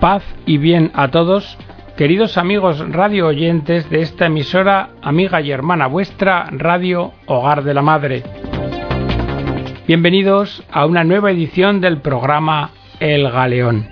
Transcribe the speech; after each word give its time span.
Paz 0.00 0.22
y 0.44 0.58
bien 0.58 0.90
a 0.94 1.10
todos, 1.10 1.56
queridos 1.96 2.36
amigos 2.36 2.78
radio 2.90 3.28
oyentes 3.28 3.88
de 3.88 4.02
esta 4.02 4.26
emisora, 4.26 4.90
amiga 5.00 5.40
y 5.40 5.50
hermana 5.50 5.86
vuestra, 5.86 6.48
Radio 6.50 7.14
Hogar 7.26 7.64
de 7.64 7.72
la 7.72 7.80
Madre. 7.80 8.22
Bienvenidos 9.86 10.62
a 10.70 10.84
una 10.84 11.02
nueva 11.02 11.30
edición 11.30 11.80
del 11.80 12.02
programa 12.02 12.72
El 13.00 13.30
Galeón. 13.30 13.88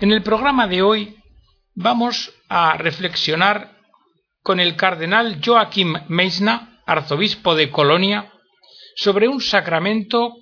En 0.00 0.12
el 0.12 0.22
programa 0.22 0.66
de 0.66 0.80
hoy 0.80 1.16
vamos 1.74 2.32
a 2.48 2.78
reflexionar 2.78 3.72
con 4.42 4.58
el 4.58 4.74
cardenal 4.76 5.38
Joachim 5.44 5.96
Meisner, 6.08 6.60
arzobispo 6.86 7.54
de 7.54 7.70
Colonia, 7.70 8.32
sobre 8.96 9.28
un 9.28 9.42
sacramento 9.42 10.32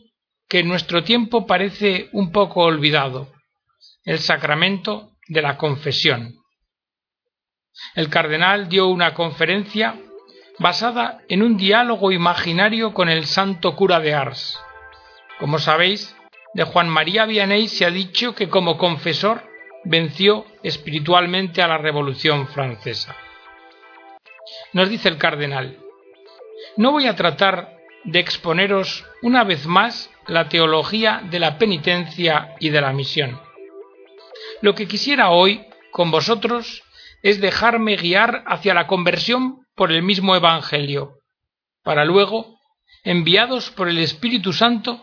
que 0.49 0.61
en 0.61 0.69
nuestro 0.69 1.05
tiempo 1.05 1.47
parece 1.47 2.09
un 2.13 2.33
poco 2.33 2.63
olvidado, 2.63 3.33
el 4.05 4.19
sacramento 4.19 5.13
de 5.29 5.43
la 5.43 5.57
confesión. 5.57 6.35
El 7.95 8.09
cardenal 8.09 8.69
dio 8.69 8.89
una 8.89 9.15
conferencia 9.15 10.01
basada 10.59 11.21
en 11.29 11.43
un 11.43 11.57
diálogo 11.57 12.11
imaginario 12.11 12.93
con 12.93 13.09
el 13.09 13.27
santo 13.27 13.77
cura 13.77 14.01
de 14.01 14.15
Ars. 14.15 14.59
Como 15.39 15.59
sabéis, 15.59 16.17
de 16.55 16.65
Juan 16.65 16.89
María 16.89 17.27
Vianney 17.27 17.69
se 17.69 17.85
ha 17.85 17.91
dicho 17.91 18.35
que 18.35 18.49
como 18.49 18.79
confesor 18.79 19.45
venció 19.85 20.45
espiritualmente 20.63 21.63
a 21.63 21.69
la 21.69 21.79
Revolución 21.79 22.49
Francesa. 22.49 23.17
Nos 24.73 24.89
dice 24.89 25.09
el 25.09 25.19
cardenal, 25.19 25.79
no 26.77 26.91
voy 26.93 27.07
a 27.07 27.15
tratar 27.15 27.77
de 28.05 28.19
exponeros 28.19 29.05
una 29.23 29.45
vez 29.45 29.67
más 29.67 30.11
la 30.29 30.49
teología 30.49 31.23
de 31.31 31.39
la 31.39 31.59
penitencia 31.59 32.55
y 32.61 32.69
de 32.69 32.81
la 32.81 32.93
misión. 32.93 33.41
Lo 34.61 34.75
que 34.75 34.87
quisiera 34.87 35.31
hoy 35.31 35.65
con 35.91 36.11
vosotros 36.11 36.83
es 37.23 37.41
dejarme 37.41 37.97
guiar 37.97 38.45
hacia 38.47 38.75
la 38.75 38.87
conversión 38.87 39.67
por 39.75 39.91
el 39.91 40.03
mismo 40.03 40.37
Evangelio, 40.37 41.19
para 41.83 42.05
luego, 42.05 42.59
enviados 43.05 43.71
por 43.71 43.89
el 43.89 43.99
Espíritu 43.99 44.53
Santo, 44.53 45.03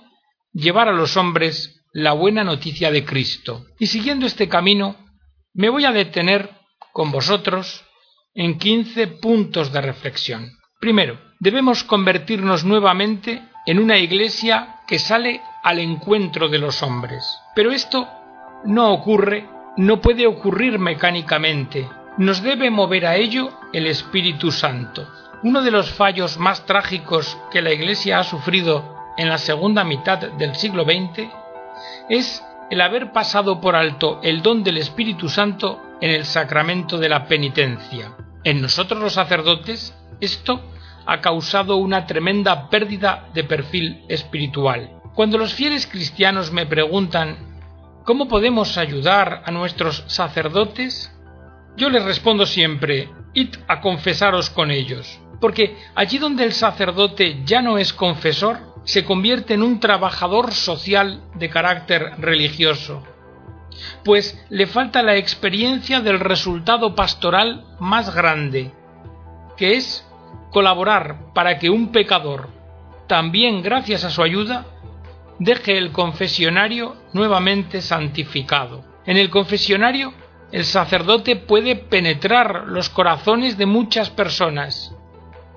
llevar 0.54 0.88
a 0.88 0.94
los 0.94 1.18
hombres 1.18 1.84
la 1.92 2.14
buena 2.14 2.44
noticia 2.44 2.92
de 2.92 3.06
Cristo. 3.06 3.66
Y 3.80 3.88
siguiendo 3.88 4.26
este 4.26 4.48
camino, 4.48 4.98
me 5.54 5.70
voy 5.70 5.86
a 5.86 5.92
detener 5.92 6.52
con 6.94 7.12
vosotros 7.12 7.84
en 8.34 8.58
quince 8.58 9.08
puntos 9.08 9.72
de 9.72 9.82
reflexión. 9.82 10.52
Primero, 10.80 11.20
debemos 11.40 11.84
convertirnos 11.84 12.66
nuevamente 12.66 13.42
en 13.66 13.80
una 13.80 13.98
iglesia 13.98 14.75
que 14.88 15.00
sale 15.00 15.42
al 15.64 15.80
encuentro 15.80 16.48
de 16.50 16.60
los 16.60 16.84
hombres. 16.84 17.42
Pero 17.56 17.72
esto 17.72 18.08
no 18.66 18.94
ocurre, 18.94 19.48
no 19.78 20.02
puede 20.02 20.28
ocurrir 20.28 20.80
mecánicamente. 20.80 21.90
Nos 22.18 22.42
debe 22.42 22.70
mover 22.70 23.06
a 23.06 23.16
ello 23.16 23.52
el 23.74 23.88
Espíritu 23.88 24.52
Santo. 24.52 25.08
Uno 25.44 25.62
de 25.62 25.72
los 25.72 25.92
fallos 25.92 26.38
más 26.38 26.66
trágicos 26.66 27.38
que 27.52 27.62
la 27.62 27.72
Iglesia 27.72 28.20
ha 28.20 28.24
sufrido 28.24 28.96
en 29.18 29.30
la 29.30 29.38
segunda 29.38 29.84
mitad 29.84 30.20
del 30.20 30.56
siglo 30.56 30.84
XX 30.84 31.30
es 32.10 32.44
el 32.70 32.82
haber 32.82 33.12
pasado 33.12 33.62
por 33.62 33.76
alto 33.76 34.20
el 34.24 34.42
don 34.42 34.64
del 34.64 34.78
Espíritu 34.78 35.30
Santo 35.30 35.82
en 36.02 36.12
el 36.12 36.26
sacramento 36.26 36.98
de 36.98 37.10
la 37.10 37.28
penitencia. 37.28 38.12
En 38.44 38.62
nosotros 38.62 39.00
los 39.00 39.14
sacerdotes 39.14 39.94
esto 40.20 40.62
ha 41.06 41.22
causado 41.22 41.78
una 41.78 42.06
tremenda 42.06 42.70
pérdida 42.70 43.30
de 43.34 43.44
perfil 43.44 44.04
espiritual. 44.08 44.92
Cuando 45.14 45.38
los 45.38 45.54
fieles 45.54 45.88
cristianos 45.88 46.52
me 46.52 46.66
preguntan 46.66 47.56
¿cómo 48.06 48.28
podemos 48.28 48.78
ayudar 48.78 49.42
a 49.46 49.52
nuestros 49.52 50.04
sacerdotes? 50.08 51.12
Yo 51.76 51.90
les 51.90 52.04
respondo 52.04 52.46
siempre, 52.46 53.10
id 53.34 53.56
a 53.68 53.82
confesaros 53.82 54.50
con 54.50 54.72
ellos, 54.72 55.20
porque 55.42 55.76
allí 55.96 56.20
donde 56.20 56.44
el 56.44 56.54
sacerdote 56.54 57.42
ya 57.46 57.62
no 57.62 57.78
es 57.78 57.92
confesor, 57.92 58.76
se 58.86 59.04
convierte 59.04 59.56
en 59.56 59.64
un 59.64 59.80
trabajador 59.80 60.54
social 60.54 61.24
de 61.34 61.50
carácter 61.50 62.14
religioso, 62.20 63.04
pues 64.04 64.40
le 64.50 64.68
falta 64.68 65.02
la 65.02 65.16
experiencia 65.16 66.00
del 66.00 66.20
resultado 66.20 66.96
pastoral 66.96 67.66
más 67.80 68.14
grande, 68.14 68.72
que 69.58 69.76
es 69.76 70.08
colaborar 70.56 71.34
para 71.34 71.60
que 71.60 71.70
un 71.70 71.92
pecador, 71.92 72.48
también 73.08 73.62
gracias 73.62 74.06
a 74.06 74.10
su 74.10 74.24
ayuda, 74.24 74.66
deje 75.38 75.78
el 75.78 75.92
confesionario 75.92 76.96
nuevamente 77.12 77.82
santificado. 77.82 78.86
En 79.06 79.18
el 79.18 79.30
confesionario, 79.30 80.14
el 80.54 80.64
sacerdote 80.64 81.36
puede 81.36 81.76
penetrar 81.76 82.68
los 82.68 82.88
corazones 82.88 83.58
de 83.58 83.66
muchas 83.66 84.10
personas 84.10 84.96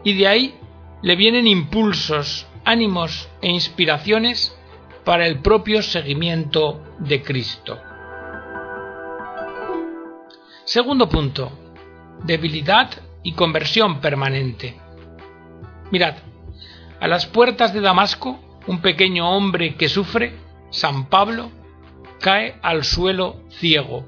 y 0.03 0.15
de 0.15 0.27
ahí 0.27 0.55
le 1.03 1.15
vienen 1.15 1.47
impulsos, 1.47 2.49
ánimos 2.65 3.29
e 3.41 3.51
inspiraciones 3.51 4.59
para 5.05 5.29
el 5.29 5.39
propio 5.43 5.81
seguimiento 5.81 6.83
de 6.99 7.23
Cristo. 7.23 7.79
Segundo 10.65 11.09
punto, 11.09 11.53
debilidad 12.25 12.91
y 13.23 13.35
conversión 13.35 14.01
permanente. 14.01 14.88
Mirad, 15.91 16.17
a 17.01 17.09
las 17.09 17.27
puertas 17.27 17.73
de 17.73 17.81
Damasco, 17.81 18.39
un 18.67 18.81
pequeño 18.81 19.31
hombre 19.31 19.77
que 19.77 19.89
sufre, 19.89 20.35
San 20.71 21.09
Pablo, 21.09 21.51
cae 22.21 22.57
al 22.63 22.85
suelo 22.85 23.43
ciego. 23.51 24.07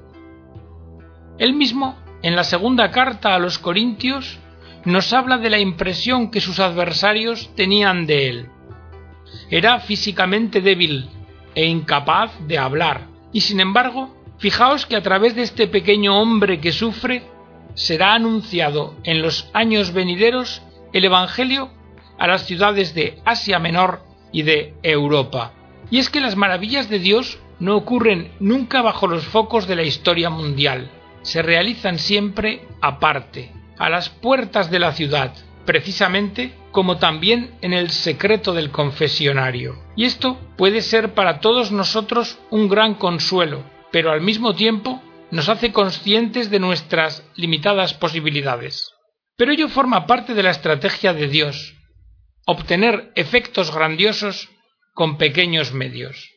Él 1.39 1.53
mismo, 1.53 1.97
en 2.21 2.35
la 2.35 2.43
segunda 2.43 2.91
carta 2.91 3.33
a 3.33 3.39
los 3.39 3.57
Corintios, 3.57 4.39
nos 4.85 5.13
habla 5.13 5.37
de 5.37 5.49
la 5.49 5.59
impresión 5.59 6.29
que 6.29 6.41
sus 6.41 6.59
adversarios 6.59 7.49
tenían 7.55 8.05
de 8.05 8.29
él. 8.29 8.49
Era 9.49 9.79
físicamente 9.79 10.61
débil 10.61 11.09
e 11.55 11.65
incapaz 11.65 12.31
de 12.47 12.57
hablar, 12.57 13.07
y 13.33 13.41
sin 13.41 13.59
embargo, 13.59 14.15
fijaos 14.37 14.85
que 14.85 14.95
a 14.95 15.01
través 15.01 15.35
de 15.35 15.43
este 15.43 15.67
pequeño 15.67 16.19
hombre 16.19 16.59
que 16.59 16.71
sufre, 16.71 17.23
será 17.73 18.13
anunciado 18.13 18.95
en 19.03 19.21
los 19.21 19.49
años 19.53 19.93
venideros 19.93 20.61
el 20.93 21.05
Evangelio 21.05 21.71
a 22.17 22.27
las 22.27 22.45
ciudades 22.45 22.93
de 22.93 23.19
Asia 23.25 23.59
Menor 23.59 24.03
y 24.31 24.43
de 24.43 24.75
Europa. 24.83 25.53
Y 25.89 25.99
es 25.99 26.09
que 26.09 26.21
las 26.21 26.35
maravillas 26.35 26.89
de 26.89 26.99
Dios 26.99 27.39
no 27.59 27.75
ocurren 27.75 28.31
nunca 28.39 28.81
bajo 28.81 29.07
los 29.07 29.25
focos 29.25 29.67
de 29.67 29.75
la 29.75 29.83
historia 29.83 30.29
mundial, 30.29 30.89
se 31.21 31.41
realizan 31.41 31.99
siempre 31.99 32.67
aparte, 32.81 33.51
a 33.77 33.89
las 33.89 34.09
puertas 34.09 34.71
de 34.71 34.79
la 34.79 34.93
ciudad, 34.93 35.33
precisamente 35.65 36.53
como 36.71 36.97
también 36.97 37.51
en 37.61 37.73
el 37.73 37.89
secreto 37.89 38.53
del 38.53 38.71
confesionario. 38.71 39.75
Y 39.95 40.05
esto 40.05 40.39
puede 40.57 40.81
ser 40.81 41.13
para 41.13 41.39
todos 41.39 41.71
nosotros 41.71 42.39
un 42.49 42.69
gran 42.69 42.95
consuelo, 42.95 43.63
pero 43.91 44.11
al 44.11 44.21
mismo 44.21 44.55
tiempo 44.55 45.01
nos 45.31 45.49
hace 45.49 45.71
conscientes 45.71 46.49
de 46.49 46.59
nuestras 46.59 47.23
limitadas 47.35 47.93
posibilidades. 47.93 48.90
Pero 49.41 49.53
ello 49.53 49.69
forma 49.69 50.05
parte 50.05 50.35
de 50.35 50.43
la 50.43 50.51
estrategia 50.51 51.15
de 51.15 51.27
Dios, 51.27 51.73
obtener 52.45 53.11
efectos 53.15 53.73
grandiosos 53.73 54.51
con 54.93 55.17
pequeños 55.17 55.73
medios. 55.73 56.29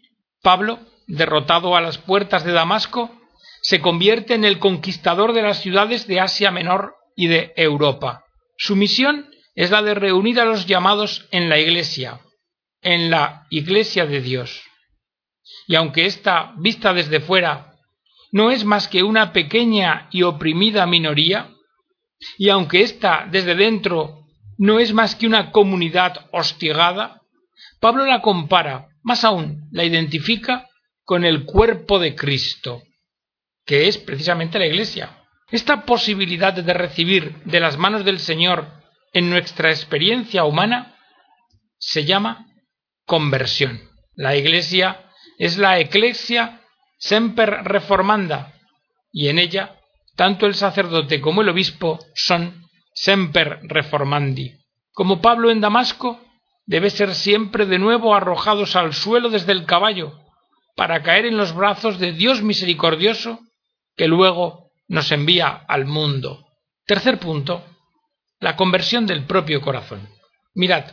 Pablo, 0.43 0.79
derrotado 1.07 1.77
a 1.77 1.83
las 1.83 1.99
puertas 1.99 2.45
de 2.45 2.53
Damasco, 2.53 3.15
se 3.61 3.83
convierte 3.83 4.33
en 4.33 4.47
el 4.47 4.59
conquistador 4.59 5.35
de 5.35 5.43
las 5.43 5.61
ciudades 5.61 6.07
de 6.07 6.19
Asia 6.19 6.51
Menor 6.51 6.95
y 7.15 7.27
de 7.27 7.53
Europa. 7.57 8.25
Su 8.57 8.75
misión 8.75 9.29
es 9.55 9.71
la 9.71 9.83
de 9.83 9.93
reunir 9.93 10.41
a 10.41 10.47
los 10.47 10.65
llamados 10.65 11.29
en 11.31 11.51
la 11.51 11.59
Iglesia, 11.59 12.21
en 12.81 13.11
la 13.11 13.47
Iglesia 13.51 14.07
de 14.07 14.23
Dios. 14.23 14.63
Y 15.67 15.75
aunque 15.75 16.07
esta, 16.07 16.55
vista 16.57 16.95
desde 16.95 17.21
fuera, 17.21 17.75
no 18.33 18.51
es 18.51 18.65
más 18.65 18.89
que 18.89 19.03
una 19.03 19.35
pequeña 19.35 20.09
y 20.11 20.23
oprimida 20.23 20.87
minoría, 20.87 21.54
y 22.39 22.49
aunque 22.49 22.83
ésta 22.83 23.27
desde 23.31 23.55
dentro 23.55 24.25
no 24.59 24.79
es 24.79 24.93
más 24.93 25.15
que 25.15 25.27
una 25.27 25.51
comunidad 25.51 26.27
hostigada, 26.33 27.23
Pablo 27.81 28.07
la 28.07 28.21
compara, 28.21 28.89
más 29.03 29.25
aún 29.25 29.69
la 29.73 29.85
identifica 29.85 30.69
con 31.05 31.25
el 31.25 31.45
cuerpo 31.45 31.99
de 31.99 32.15
Cristo, 32.15 32.83
que 33.67 33.89
es 33.89 33.99
precisamente 33.99 34.59
la 34.59 34.67
Iglesia. 34.67 35.19
Esta 35.51 35.85
posibilidad 35.85 36.53
de 36.53 36.75
recibir 36.75 37.43
de 37.45 37.61
las 37.61 37.77
manos 37.77 38.05
del 38.05 38.19
Señor 38.19 38.67
en 39.13 39.31
nuestra 39.31 39.71
experiencia 39.71 40.45
humana 40.45 40.97
se 41.79 42.05
llama 42.05 42.47
conversión. 43.05 43.81
La 44.15 44.37
Iglesia 44.37 45.11
es 45.39 45.59
la 45.59 45.79
eclesia 45.79 46.61
semper 46.99 47.51
reformanda, 47.65 48.55
y 49.13 49.29
en 49.29 49.39
ella 49.39 49.79
tanto 50.17 50.47
el 50.47 50.55
sacerdote 50.55 51.21
como 51.21 51.43
el 51.43 51.49
obispo 51.49 51.99
son 52.15 52.65
semper 52.95 53.61
reformandi. 53.63 54.55
Como 54.93 55.21
Pablo 55.21 55.51
en 55.51 55.61
Damasco, 55.61 56.21
debe 56.67 56.91
ser 56.91 57.15
siempre 57.15 57.67
de 57.67 57.79
nuevo 57.79 58.15
arrojados 58.15 58.77
al 58.77 58.95
suelo 58.95 59.29
desde 59.29 59.53
el 59.53 59.67
caballo, 59.67 60.21
para 60.77 61.03
caer 61.03 61.27
en 61.27 61.37
los 61.37 61.55
brazos 61.55 61.99
de 61.99 62.13
Dios 62.13 62.43
misericordioso 62.43 63.41
que 63.97 64.09
luego 64.09 64.71
nos 64.89 65.13
envía 65.13 65.49
al 65.49 65.87
mundo. 65.87 66.47
Tercer 66.87 67.19
punto, 67.19 67.65
la 68.41 68.57
conversión 68.57 69.07
del 69.07 69.25
propio 69.25 69.61
corazón. 69.61 70.09
Mirad, 70.55 70.85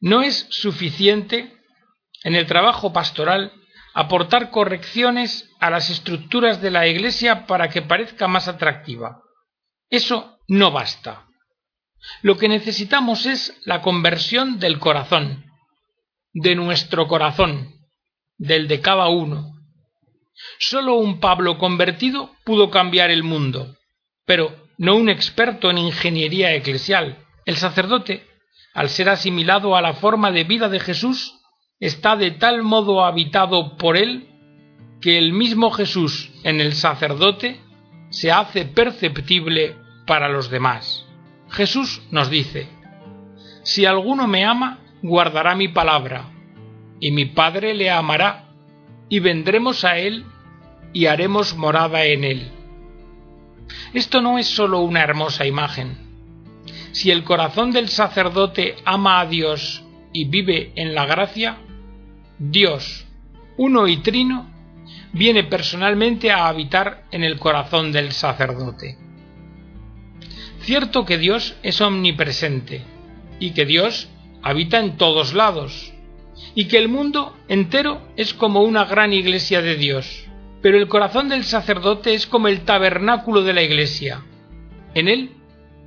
no 0.00 0.22
es 0.22 0.46
suficiente 0.50 1.52
en 2.24 2.34
el 2.34 2.46
trabajo 2.46 2.92
pastoral 2.92 3.52
aportar 3.94 4.50
correcciones 4.50 5.50
a 5.60 5.70
las 5.70 5.90
estructuras 5.90 6.60
de 6.60 6.70
la 6.70 6.86
Iglesia 6.86 7.46
para 7.46 7.68
que 7.68 7.82
parezca 7.82 8.28
más 8.28 8.48
atractiva. 8.48 9.22
Eso 9.90 10.38
no 10.48 10.70
basta. 10.70 11.26
Lo 12.22 12.36
que 12.36 12.48
necesitamos 12.48 13.26
es 13.26 13.60
la 13.64 13.82
conversión 13.82 14.58
del 14.58 14.78
corazón, 14.78 15.44
de 16.32 16.54
nuestro 16.54 17.08
corazón, 17.08 17.74
del 18.36 18.68
de 18.68 18.80
cada 18.80 19.08
uno. 19.08 19.54
Solo 20.58 20.94
un 20.94 21.20
Pablo 21.20 21.58
convertido 21.58 22.32
pudo 22.44 22.70
cambiar 22.70 23.10
el 23.10 23.22
mundo, 23.22 23.76
pero 24.24 24.68
no 24.76 24.94
un 24.94 25.08
experto 25.08 25.70
en 25.70 25.78
ingeniería 25.78 26.54
eclesial. 26.54 27.24
El 27.44 27.56
sacerdote, 27.56 28.26
al 28.74 28.88
ser 28.88 29.08
asimilado 29.08 29.74
a 29.74 29.82
la 29.82 29.94
forma 29.94 30.30
de 30.30 30.44
vida 30.44 30.68
de 30.68 30.78
Jesús, 30.78 31.37
está 31.80 32.16
de 32.16 32.32
tal 32.32 32.62
modo 32.62 33.04
habitado 33.04 33.76
por 33.76 33.96
él 33.96 34.28
que 35.00 35.16
el 35.16 35.32
mismo 35.32 35.70
Jesús 35.70 36.30
en 36.42 36.60
el 36.60 36.72
sacerdote 36.74 37.60
se 38.10 38.32
hace 38.32 38.64
perceptible 38.64 39.76
para 40.06 40.28
los 40.28 40.50
demás. 40.50 41.06
Jesús 41.50 42.02
nos 42.10 42.30
dice, 42.30 42.68
Si 43.62 43.86
alguno 43.86 44.26
me 44.26 44.44
ama, 44.44 44.80
guardará 45.02 45.54
mi 45.54 45.68
palabra, 45.68 46.30
y 47.00 47.12
mi 47.12 47.26
Padre 47.26 47.74
le 47.74 47.90
amará, 47.90 48.46
y 49.08 49.20
vendremos 49.20 49.84
a 49.84 49.98
él 49.98 50.24
y 50.92 51.06
haremos 51.06 51.56
morada 51.56 52.04
en 52.04 52.24
él. 52.24 52.50
Esto 53.94 54.20
no 54.20 54.38
es 54.38 54.46
sólo 54.46 54.80
una 54.80 55.02
hermosa 55.02 55.46
imagen. 55.46 55.96
Si 56.92 57.10
el 57.10 57.22
corazón 57.22 57.70
del 57.70 57.88
sacerdote 57.88 58.76
ama 58.84 59.20
a 59.20 59.26
Dios 59.26 59.84
y 60.12 60.24
vive 60.24 60.72
en 60.74 60.94
la 60.94 61.06
gracia, 61.06 61.58
Dios, 62.38 63.06
uno 63.56 63.88
y 63.88 63.98
trino, 63.98 64.46
viene 65.12 65.44
personalmente 65.44 66.30
a 66.30 66.48
habitar 66.48 67.04
en 67.10 67.24
el 67.24 67.38
corazón 67.38 67.92
del 67.92 68.12
sacerdote. 68.12 68.96
Cierto 70.60 71.04
que 71.04 71.18
Dios 71.18 71.56
es 71.62 71.80
omnipresente 71.80 72.82
y 73.40 73.50
que 73.52 73.64
Dios 73.64 74.08
habita 74.42 74.78
en 74.78 74.96
todos 74.96 75.34
lados 75.34 75.92
y 76.54 76.66
que 76.66 76.78
el 76.78 76.88
mundo 76.88 77.36
entero 77.48 78.02
es 78.16 78.34
como 78.34 78.62
una 78.62 78.84
gran 78.84 79.12
iglesia 79.12 79.62
de 79.62 79.76
Dios. 79.76 80.24
Pero 80.60 80.78
el 80.78 80.88
corazón 80.88 81.28
del 81.28 81.44
sacerdote 81.44 82.14
es 82.14 82.26
como 82.26 82.48
el 82.48 82.62
tabernáculo 82.62 83.42
de 83.42 83.52
la 83.52 83.62
iglesia. 83.62 84.24
En 84.94 85.08
él 85.08 85.32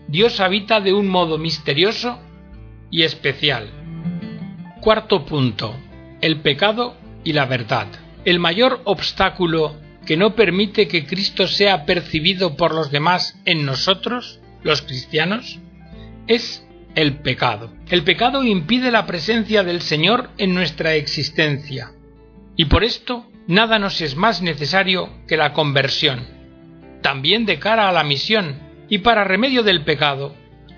Dios 0.07 0.39
habita 0.39 0.81
de 0.81 0.93
un 0.93 1.07
modo 1.07 1.37
misterioso 1.37 2.19
y 2.89 3.03
especial. 3.03 3.69
Cuarto 4.81 5.25
punto. 5.25 5.75
El 6.21 6.41
pecado 6.41 6.95
y 7.23 7.33
la 7.33 7.45
verdad. 7.45 7.87
El 8.25 8.39
mayor 8.39 8.81
obstáculo 8.85 9.75
que 10.05 10.17
no 10.17 10.35
permite 10.35 10.87
que 10.87 11.05
Cristo 11.05 11.47
sea 11.47 11.85
percibido 11.85 12.55
por 12.55 12.73
los 12.73 12.91
demás 12.91 13.39
en 13.45 13.65
nosotros 13.65 14.39
los 14.63 14.81
cristianos, 14.81 15.59
es 16.27 16.65
el 16.95 17.17
pecado. 17.17 17.71
El 17.89 18.03
pecado 18.03 18.43
impide 18.43 18.91
la 18.91 19.05
presencia 19.05 19.63
del 19.63 19.81
Señor 19.81 20.29
en 20.37 20.53
nuestra 20.53 20.95
existencia. 20.95 21.91
Y 22.55 22.65
por 22.65 22.83
esto 22.83 23.25
nada 23.47 23.79
nos 23.79 24.01
es 24.01 24.15
más 24.15 24.41
necesario 24.41 25.09
que 25.27 25.37
la 25.37 25.53
conversión. 25.53 26.27
También 27.01 27.45
de 27.45 27.59
cara 27.59 27.89
a 27.89 27.91
la 27.91 28.03
misión 28.03 28.59
y 28.89 28.99
para 28.99 29.23
remedio 29.23 29.63
del 29.63 29.83
pecado, 29.83 30.35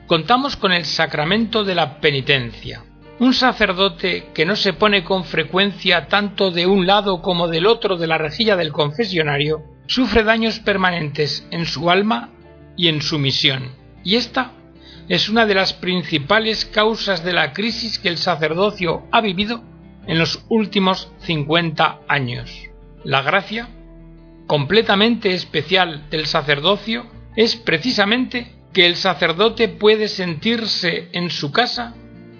contamos 0.08 0.56
con 0.56 0.72
el 0.72 0.86
sacramento 0.86 1.64
de 1.64 1.76
la 1.76 2.00
penitencia. 2.00 2.84
Un 3.20 3.34
sacerdote 3.34 4.32
que 4.34 4.46
no 4.46 4.56
se 4.56 4.74
pone 4.74 5.04
con 5.04 5.24
frecuencia 5.24 6.08
tanto 6.08 6.50
de 6.50 6.66
un 6.66 6.88
lado 6.88 7.22
como 7.22 7.48
del 7.48 7.68
otro 7.68 7.96
de 7.98 8.08
la 8.08 8.18
rejilla 8.18 8.56
del 8.56 8.72
confesionario, 8.72 9.64
sufre 9.86 10.24
daños 10.24 10.60
permanentes 10.60 11.48
en 11.52 11.66
su 11.66 11.92
alma 11.92 12.32
y 12.76 12.88
en 12.88 13.02
su 13.02 13.20
misión. 13.20 13.76
Y 14.04 14.16
esta 14.16 14.52
es 15.10 15.30
una 15.30 15.46
de 15.46 15.54
las 15.54 15.74
principales 15.74 16.66
causas 16.66 17.24
de 17.24 17.34
la 17.34 17.54
crisis 17.54 18.00
que 18.00 18.10
el 18.10 18.18
sacerdocio 18.18 19.04
ha 19.12 19.22
vivido 19.22 19.62
en 20.08 20.18
los 20.18 20.44
últimos 20.50 21.12
50 21.20 22.00
años. 22.08 22.52
La 23.04 23.22
gracia, 23.22 23.70
completamente 24.48 25.34
especial 25.34 26.10
del 26.10 26.26
sacerdocio, 26.26 27.06
es 27.36 27.56
precisamente 27.56 28.54
que 28.74 28.88
el 28.88 28.96
sacerdote 28.96 29.68
puede 29.68 30.08
sentirse 30.08 31.10
en 31.12 31.30
su 31.30 31.52
casa 31.52 31.96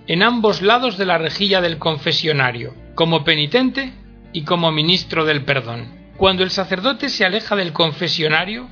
en 0.08 0.24
ambos 0.24 0.62
lados 0.62 0.98
de 0.98 1.06
la 1.06 1.18
rejilla 1.18 1.62
del 1.62 1.78
confesionario, 1.78 2.74
como 2.96 3.24
penitente 3.24 3.94
y 4.34 4.44
como 4.44 4.72
ministro 4.72 5.26
del 5.26 5.44
perdón. 5.44 5.88
Cuando 6.18 6.44
el 6.44 6.52
sacerdote 6.52 7.10
se 7.10 7.26
aleja 7.26 7.56
del 7.56 7.74
confesionario, 7.74 8.70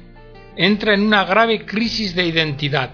entra 0.56 0.94
en 0.94 1.02
una 1.02 1.24
grave 1.24 1.66
crisis 1.66 2.16
de 2.16 2.26
identidad. 2.26 2.92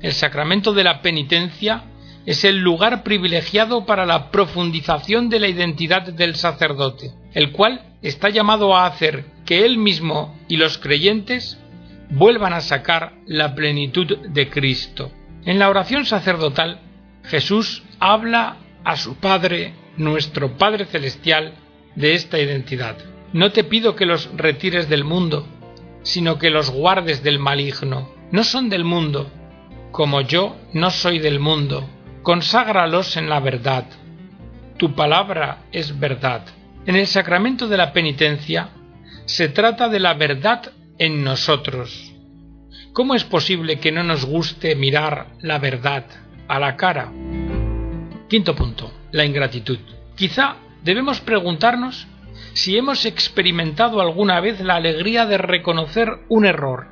El 0.00 0.12
sacramento 0.12 0.72
de 0.72 0.84
la 0.84 1.02
penitencia 1.02 1.84
es 2.26 2.44
el 2.44 2.58
lugar 2.58 3.02
privilegiado 3.02 3.84
para 3.84 4.06
la 4.06 4.30
profundización 4.30 5.28
de 5.28 5.40
la 5.40 5.48
identidad 5.48 6.02
del 6.02 6.36
sacerdote, 6.36 7.12
el 7.34 7.52
cual 7.52 7.82
está 8.02 8.30
llamado 8.30 8.74
a 8.74 8.86
hacer 8.86 9.26
que 9.44 9.64
él 9.64 9.78
mismo 9.78 10.38
y 10.48 10.56
los 10.56 10.78
creyentes 10.78 11.58
vuelvan 12.10 12.52
a 12.52 12.60
sacar 12.60 13.14
la 13.26 13.54
plenitud 13.54 14.18
de 14.28 14.48
Cristo. 14.48 15.10
En 15.44 15.58
la 15.58 15.68
oración 15.68 16.06
sacerdotal, 16.06 16.80
Jesús 17.24 17.82
habla 18.00 18.58
a 18.84 18.96
su 18.96 19.16
Padre, 19.16 19.72
nuestro 19.96 20.56
Padre 20.58 20.84
Celestial, 20.84 21.54
de 21.94 22.14
esta 22.14 22.38
identidad. 22.38 22.96
No 23.32 23.50
te 23.50 23.64
pido 23.64 23.96
que 23.96 24.06
los 24.06 24.28
retires 24.36 24.88
del 24.88 25.04
mundo, 25.04 25.46
sino 26.02 26.38
que 26.38 26.50
los 26.50 26.70
guardes 26.70 27.22
del 27.22 27.38
maligno. 27.38 28.12
No 28.30 28.44
son 28.44 28.68
del 28.68 28.84
mundo, 28.84 29.30
como 29.90 30.20
yo 30.20 30.56
no 30.72 30.90
soy 30.90 31.18
del 31.18 31.40
mundo. 31.40 31.88
Conságralos 32.22 33.16
en 33.16 33.28
la 33.28 33.40
verdad. 33.40 33.86
Tu 34.76 34.94
palabra 34.94 35.64
es 35.72 35.98
verdad. 35.98 36.44
En 36.84 36.96
el 36.96 37.06
sacramento 37.06 37.68
de 37.68 37.76
la 37.78 37.92
penitencia 37.92 38.68
se 39.24 39.48
trata 39.48 39.88
de 39.88 40.00
la 40.00 40.14
verdad 40.14 40.72
en 40.98 41.24
nosotros. 41.24 42.12
¿Cómo 42.92 43.14
es 43.14 43.24
posible 43.24 43.78
que 43.78 43.92
no 43.92 44.04
nos 44.04 44.26
guste 44.26 44.74
mirar 44.76 45.28
la 45.40 45.58
verdad 45.58 46.04
a 46.48 46.58
la 46.58 46.76
cara? 46.76 47.12
Quinto 48.28 48.54
punto, 48.54 48.92
la 49.12 49.24
ingratitud. 49.24 49.78
Quizá 50.16 50.56
debemos 50.82 51.20
preguntarnos 51.20 52.06
si 52.52 52.76
hemos 52.76 53.04
experimentado 53.04 54.00
alguna 54.00 54.40
vez 54.40 54.60
la 54.60 54.76
alegría 54.76 55.26
de 55.26 55.38
reconocer 55.38 56.08
un 56.28 56.46
error, 56.46 56.88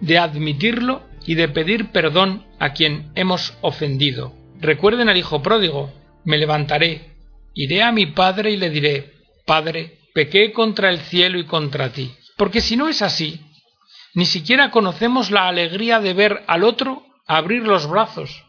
de 0.00 0.18
admitirlo 0.18 1.02
y 1.26 1.34
de 1.34 1.48
pedir 1.48 1.90
perdón 1.90 2.44
a 2.58 2.72
quien 2.72 3.10
hemos 3.14 3.56
ofendido. 3.60 4.32
Recuerden 4.60 5.08
al 5.08 5.16
hijo 5.16 5.42
pródigo, 5.42 5.92
me 6.24 6.38
levantaré, 6.38 7.12
iré 7.54 7.82
a 7.82 7.92
mi 7.92 8.06
padre 8.06 8.50
y 8.50 8.56
le 8.56 8.70
diré, 8.70 9.14
Padre, 9.46 9.98
pequé 10.14 10.52
contra 10.52 10.88
el 10.90 11.00
cielo 11.00 11.38
y 11.38 11.44
contra 11.44 11.92
ti. 11.92 12.14
Porque 12.36 12.60
si 12.60 12.76
no 12.76 12.88
es 12.88 13.02
así, 13.02 13.40
ni 14.14 14.24
siquiera 14.24 14.70
conocemos 14.70 15.30
la 15.30 15.48
alegría 15.48 16.00
de 16.00 16.14
ver 16.14 16.44
al 16.46 16.64
otro 16.64 17.04
abrir 17.26 17.62
los 17.62 17.88
brazos, 17.88 18.43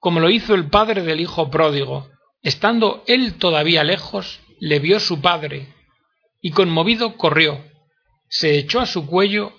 como 0.00 0.18
lo 0.18 0.30
hizo 0.30 0.54
el 0.54 0.68
padre 0.68 1.02
del 1.02 1.20
hijo 1.20 1.50
pródigo. 1.50 2.08
Estando 2.42 3.04
él 3.06 3.34
todavía 3.34 3.84
lejos, 3.84 4.40
le 4.58 4.78
vio 4.78 4.98
su 4.98 5.20
padre, 5.20 5.74
y 6.40 6.50
conmovido 6.50 7.16
corrió, 7.16 7.62
se 8.28 8.58
echó 8.58 8.80
a 8.80 8.86
su 8.86 9.06
cuello 9.06 9.52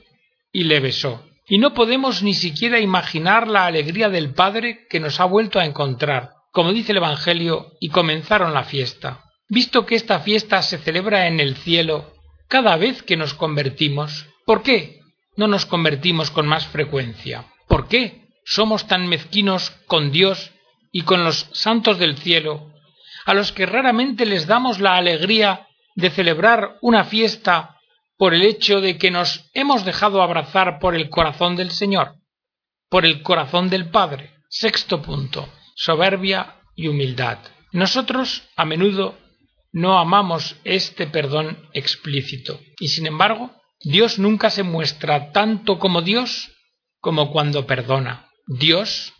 y 0.52 0.64
le 0.64 0.80
besó. 0.80 1.24
Y 1.48 1.58
no 1.58 1.74
podemos 1.74 2.24
ni 2.24 2.34
siquiera 2.34 2.80
imaginar 2.80 3.48
la 3.48 3.66
alegría 3.66 4.10
del 4.10 4.34
Padre 4.34 4.88
que 4.90 5.00
nos 5.00 5.20
ha 5.20 5.26
vuelto 5.26 5.60
a 5.60 5.66
encontrar, 5.66 6.32
como 6.52 6.72
dice 6.72 6.94
el 6.94 7.00
Evangelio, 7.00 7.74
y 7.80 7.90
comenzaron 7.90 8.54
la 8.54 8.64
fiesta. 8.64 9.26
Visto 9.50 9.86
que 9.86 9.96
esta 9.96 10.22
fiesta 10.22 10.62
se 10.62 10.78
celebra 10.78 11.28
en 11.28 11.40
el 11.40 11.58
cielo 11.58 12.14
cada 12.48 12.78
vez 12.78 13.04
que 13.04 13.18
nos 13.18 13.34
convertimos, 13.34 14.28
¿por 14.46 14.64
qué 14.64 15.00
no 15.36 15.48
nos 15.48 15.66
convertimos 15.66 16.32
con 16.32 16.48
más 16.48 16.68
frecuencia? 16.68 17.46
¿Por 17.68 17.88
qué 17.88 18.21
somos 18.46 18.88
tan 18.88 19.08
mezquinos 19.08 19.72
con 19.88 20.12
Dios 20.12 20.52
y 20.92 21.04
con 21.04 21.24
los 21.24 21.48
santos 21.54 22.00
del 22.00 22.18
cielo, 22.18 22.72
a 23.26 23.34
los 23.34 23.52
que 23.52 23.66
raramente 23.66 24.26
les 24.26 24.48
damos 24.48 24.80
la 24.80 24.96
alegría 24.96 25.68
de 25.96 26.10
celebrar 26.10 26.78
una 26.82 27.04
fiesta 27.04 27.78
por 28.18 28.34
el 28.34 28.44
hecho 28.44 28.82
de 28.82 28.98
que 28.98 29.12
nos 29.12 29.50
hemos 29.54 29.86
dejado 29.86 30.22
abrazar 30.22 30.80
por 30.80 30.96
el 30.96 31.10
corazón 31.10 31.56
del 31.56 31.72
Señor, 31.72 32.16
por 32.90 33.06
el 33.06 33.24
corazón 33.24 33.70
del 33.70 33.90
Padre. 33.90 34.36
Sexto 34.50 35.02
punto, 35.02 35.48
soberbia 35.76 36.58
y 36.76 36.88
humildad. 36.88 37.40
Nosotros, 37.72 38.44
a 38.58 38.66
menudo, 38.66 39.18
no 39.72 39.98
amamos 39.98 40.58
este 40.66 41.08
perdón 41.08 41.70
explícito. 41.74 42.60
Y 42.80 42.90
sin 42.90 43.08
embargo, 43.08 43.52
Dios 43.80 44.20
nunca 44.20 44.50
se 44.50 44.64
muestra 44.64 45.32
tanto 45.32 45.80
como 45.80 46.02
Dios 46.02 46.52
como 47.00 47.32
cuando 47.32 47.66
perdona. 47.66 48.30
Dios 48.48 49.14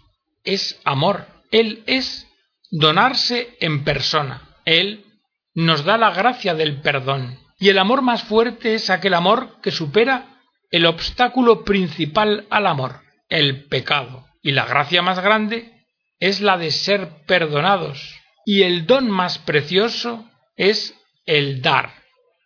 es 0.44 0.80
amor. 0.86 1.28
Él 1.52 1.84
es 1.86 2.28
donarse 2.70 3.56
en 3.60 3.84
persona. 3.84 4.42
Él 4.66 5.06
nos 5.54 5.84
da 5.84 5.98
la 5.98 6.12
gracia 6.12 6.54
del 6.54 6.82
perdón. 6.82 7.40
Y 7.60 7.70
el 7.70 7.78
amor 7.78 8.02
más 8.02 8.24
fuerte 8.24 8.74
es 8.74 8.90
aquel 8.90 9.14
amor 9.14 9.62
que 9.62 9.72
supera 9.72 10.40
el 10.72 10.86
obstáculo 10.86 11.64
principal 11.64 12.48
al 12.50 12.66
amor, 12.66 13.02
el 13.30 13.66
pecado. 13.66 14.26
Y 14.42 14.52
la 14.52 14.66
gracia 14.66 15.02
más 15.02 15.20
grande 15.20 15.86
es 16.20 16.42
la 16.42 16.58
de 16.58 16.72
ser 16.72 17.26
perdonados. 17.28 18.16
Y 18.46 18.64
el 18.64 18.88
don 18.88 19.10
más 19.10 19.38
precioso 19.38 20.28
es 20.56 20.96
el 21.26 21.62
dar, 21.62 21.94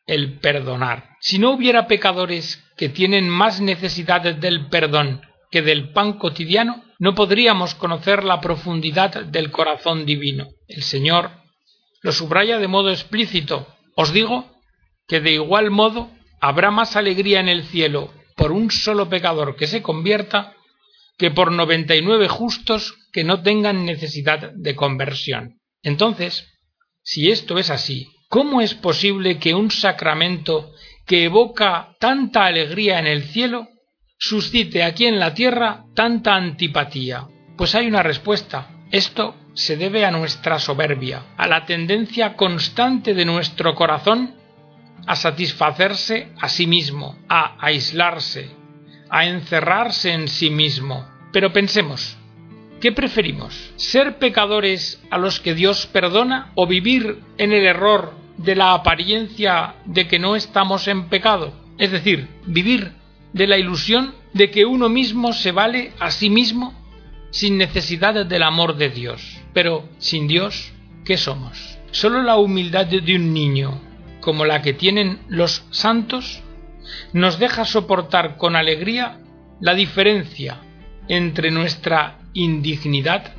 el 0.08 0.40
perdonar. 0.40 1.12
Si 1.22 1.40
no 1.40 1.52
hubiera 1.52 1.88
pecadores 1.88 2.62
que 2.76 2.90
tienen 2.90 3.30
más 3.30 3.62
necesidades 3.62 4.42
del 4.42 4.68
perdón 4.68 5.22
que 5.56 5.62
del 5.62 5.94
pan 5.94 6.20
cotidiano, 6.20 6.84
no 7.00 7.16
podríamos 7.16 7.76
conocer 7.76 8.26
la 8.26 8.42
profundidad 8.42 9.24
del 9.24 9.52
corazón 9.52 10.06
divino. 10.06 10.50
El 10.68 10.84
Señor 10.84 11.32
lo 12.02 12.12
subraya 12.12 12.60
de 12.60 12.68
modo 12.68 12.90
explícito. 12.90 13.66
Os 13.96 14.12
digo 14.12 14.52
que 15.08 15.22
de 15.22 15.32
igual 15.32 15.72
modo 15.72 16.12
habrá 16.42 16.72
más 16.72 16.98
alegría 16.98 17.40
en 17.40 17.48
el 17.48 17.64
cielo 17.64 18.14
por 18.36 18.52
un 18.52 18.70
solo 18.70 19.08
pecador 19.08 19.56
que 19.56 19.68
se 19.68 19.82
convierta 19.82 20.52
que 21.18 21.32
por 21.32 21.54
noventa 21.54 21.96
y 21.96 22.02
nueve 22.02 22.28
justos 22.28 22.94
que 23.14 23.24
no 23.24 23.42
tengan 23.42 23.86
necesidad 23.86 24.52
de 24.54 24.76
conversión. 24.76 25.62
Entonces, 25.84 26.52
si 27.02 27.32
esto 27.32 27.58
es 27.60 27.70
así, 27.70 28.10
¿cómo 28.28 28.60
es 28.60 28.74
posible 28.74 29.40
que 29.40 29.54
un 29.54 29.72
sacramento 29.72 30.74
que 31.08 31.24
evoca 31.24 31.96
tanta 32.02 32.46
alegría 32.46 33.00
en 33.00 33.08
el 33.08 33.24
cielo 33.24 33.70
suscite 34.18 34.84
aquí 34.84 35.06
en 35.06 35.20
la 35.20 35.34
tierra 35.34 35.86
tanta 35.94 36.36
antipatía? 36.36 37.28
Pues 37.58 37.76
hay 37.76 37.88
una 37.88 38.04
respuesta. 38.04 38.70
Esto 38.92 39.36
se 39.54 39.78
debe 39.78 40.06
a 40.06 40.12
nuestra 40.12 40.60
soberbia, 40.60 41.24
a 41.38 41.48
la 41.48 41.66
tendencia 41.66 42.36
constante 42.36 43.14
de 43.14 43.26
nuestro 43.26 43.74
corazón 43.76 44.36
a 45.08 45.16
satisfacerse 45.16 46.30
a 46.40 46.50
sí 46.50 46.68
mismo, 46.68 47.18
a 47.30 47.56
aislarse, 47.60 48.50
a 49.10 49.26
encerrarse 49.26 50.12
en 50.12 50.28
sí 50.28 50.50
mismo. 50.50 51.08
Pero 51.32 51.54
pensemos, 51.54 52.18
¿qué 52.82 52.92
preferimos? 52.92 53.74
¿Ser 53.76 54.18
pecadores 54.18 55.02
a 55.12 55.18
los 55.18 55.40
que 55.40 55.54
Dios 55.54 55.88
perdona 55.88 56.52
o 56.56 56.68
vivir 56.68 57.20
en 57.38 57.52
el 57.52 57.66
error 57.66 58.14
de 58.38 58.56
la 58.56 58.74
apariencia 58.74 59.76
de 59.86 60.08
que 60.08 60.20
no 60.20 60.36
estamos 60.36 60.88
en 60.88 61.08
pecado? 61.10 61.54
Es 61.78 61.92
decir, 61.92 62.28
vivir 62.46 62.94
de 63.36 63.48
la 63.48 63.58
ilusión 63.58 64.16
de 64.34 64.50
que 64.50 64.64
uno 64.64 64.88
mismo 64.88 65.34
se 65.34 65.52
vale 65.52 65.92
a 66.00 66.10
sí 66.10 66.30
mismo 66.30 66.74
sin 67.32 67.58
necesidad 67.58 68.26
del 68.26 68.44
amor 68.44 68.78
de 68.78 68.90
Dios. 68.90 69.42
Pero 69.54 69.90
sin 69.98 70.26
Dios, 70.26 70.72
¿qué 71.04 71.18
somos? 71.18 71.78
Solo 71.92 72.24
la 72.24 72.38
humildad 72.38 72.86
de 72.86 73.16
un 73.16 73.34
niño, 73.34 73.82
como 74.22 74.46
la 74.46 74.62
que 74.62 74.72
tienen 74.72 75.20
los 75.28 75.66
santos, 75.72 76.42
nos 77.12 77.38
deja 77.38 77.66
soportar 77.66 78.38
con 78.38 78.56
alegría 78.56 79.20
la 79.60 79.76
diferencia 79.76 80.62
entre 81.10 81.52
nuestra 81.52 82.20
indignidad 82.34 83.34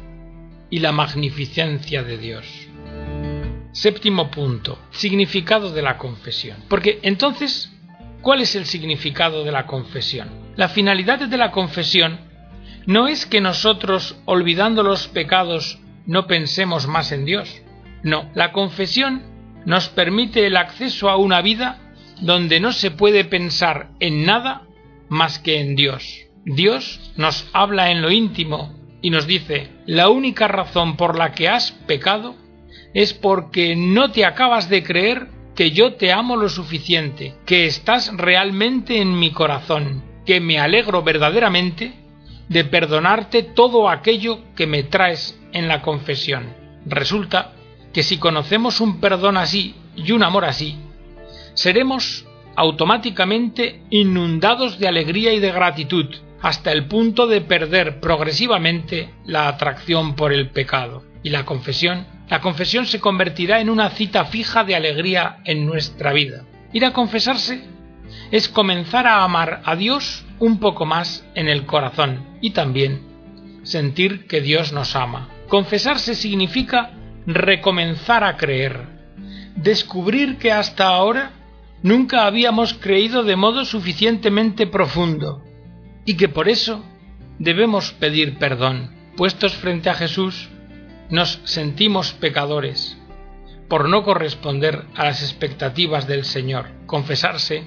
y 0.68 0.80
la 0.80 0.92
magnificencia 0.92 2.02
de 2.02 2.18
Dios. 2.18 2.46
Séptimo 3.72 4.30
punto, 4.30 4.78
significado 4.90 5.72
de 5.72 5.80
la 5.80 5.96
confesión. 5.96 6.58
Porque 6.68 6.98
entonces, 7.02 7.72
¿cuál 8.26 8.40
es 8.40 8.56
el 8.56 8.66
significado 8.66 9.44
de 9.44 9.52
la 9.52 9.66
confesión? 9.66 10.28
La 10.56 10.68
finalidad 10.68 11.20
de 11.28 11.36
la 11.36 11.52
confesión 11.52 12.18
no 12.84 13.06
es 13.06 13.24
que 13.24 13.40
nosotros, 13.40 14.20
olvidando 14.24 14.82
los 14.82 15.06
pecados, 15.06 15.78
no 16.06 16.26
pensemos 16.26 16.88
más 16.88 17.12
en 17.12 17.24
Dios. 17.24 17.62
No, 18.02 18.28
la 18.34 18.50
confesión 18.50 19.22
nos 19.64 19.88
permite 19.90 20.44
el 20.44 20.56
acceso 20.56 21.08
a 21.08 21.16
una 21.16 21.40
vida 21.40 21.78
donde 22.20 22.58
no 22.58 22.72
se 22.72 22.90
puede 22.90 23.24
pensar 23.24 23.90
en 24.00 24.26
nada 24.26 24.66
más 25.08 25.38
que 25.38 25.60
en 25.60 25.76
Dios. 25.76 26.26
Dios 26.44 27.12
nos 27.14 27.48
habla 27.52 27.92
en 27.92 28.02
lo 28.02 28.10
íntimo 28.10 28.74
y 29.02 29.10
nos 29.10 29.28
dice, 29.28 29.68
la 29.86 30.08
única 30.08 30.48
razón 30.48 30.96
por 30.96 31.16
la 31.16 31.30
que 31.30 31.48
has 31.48 31.70
pecado 31.70 32.34
es 32.92 33.14
porque 33.14 33.76
no 33.76 34.10
te 34.10 34.24
acabas 34.24 34.68
de 34.68 34.82
creer 34.82 35.28
que 35.56 35.70
yo 35.70 35.94
te 35.94 36.12
amo 36.12 36.36
lo 36.36 36.48
suficiente, 36.48 37.34
que 37.46 37.66
estás 37.66 38.12
realmente 38.14 39.00
en 39.00 39.18
mi 39.18 39.32
corazón, 39.32 40.04
que 40.26 40.38
me 40.38 40.60
alegro 40.60 41.02
verdaderamente 41.02 41.94
de 42.48 42.64
perdonarte 42.64 43.42
todo 43.42 43.88
aquello 43.88 44.40
que 44.54 44.66
me 44.66 44.84
traes 44.84 45.40
en 45.52 45.66
la 45.66 45.82
confesión. 45.82 46.54
Resulta 46.84 47.54
que 47.92 48.02
si 48.02 48.18
conocemos 48.18 48.80
un 48.80 49.00
perdón 49.00 49.38
así 49.38 49.74
y 49.96 50.12
un 50.12 50.22
amor 50.22 50.44
así, 50.44 50.76
seremos 51.54 52.26
automáticamente 52.54 53.82
inundados 53.90 54.78
de 54.78 54.88
alegría 54.88 55.32
y 55.32 55.40
de 55.40 55.52
gratitud, 55.52 56.06
hasta 56.42 56.70
el 56.70 56.86
punto 56.86 57.26
de 57.26 57.40
perder 57.40 58.00
progresivamente 58.00 59.10
la 59.24 59.48
atracción 59.48 60.14
por 60.14 60.32
el 60.32 60.50
pecado. 60.50 61.02
Y 61.22 61.30
la 61.30 61.44
confesión, 61.44 62.06
la 62.28 62.40
confesión 62.40 62.86
se 62.86 63.00
convertirá 63.00 63.60
en 63.60 63.70
una 63.70 63.90
cita 63.90 64.24
fija 64.24 64.64
de 64.64 64.74
alegría 64.74 65.38
en 65.44 65.64
nuestra 65.66 66.12
vida. 66.12 66.44
Ir 66.72 66.84
a 66.84 66.92
confesarse 66.92 67.62
es 68.30 68.48
comenzar 68.48 69.06
a 69.06 69.22
amar 69.22 69.62
a 69.64 69.76
Dios 69.76 70.24
un 70.38 70.58
poco 70.58 70.84
más 70.84 71.24
en 71.34 71.48
el 71.48 71.66
corazón 71.66 72.38
y 72.40 72.50
también 72.50 73.02
sentir 73.62 74.26
que 74.26 74.40
Dios 74.40 74.72
nos 74.72 74.96
ama. 74.96 75.28
Confesarse 75.48 76.14
significa 76.14 76.90
recomenzar 77.26 78.24
a 78.24 78.36
creer, 78.36 78.86
descubrir 79.54 80.38
que 80.38 80.52
hasta 80.52 80.88
ahora 80.88 81.32
nunca 81.82 82.26
habíamos 82.26 82.74
creído 82.74 83.22
de 83.22 83.36
modo 83.36 83.64
suficientemente 83.64 84.66
profundo 84.66 85.42
y 86.04 86.16
que 86.16 86.28
por 86.28 86.48
eso 86.48 86.84
debemos 87.38 87.92
pedir 87.92 88.38
perdón. 88.38 88.94
Puestos 89.16 89.54
frente 89.54 89.88
a 89.88 89.94
Jesús, 89.94 90.48
nos 91.10 91.40
sentimos 91.44 92.12
pecadores 92.12 92.96
por 93.68 93.88
no 93.88 94.02
corresponder 94.02 94.84
a 94.94 95.04
las 95.04 95.22
expectativas 95.22 96.06
del 96.06 96.24
Señor. 96.24 96.66
Confesarse 96.86 97.64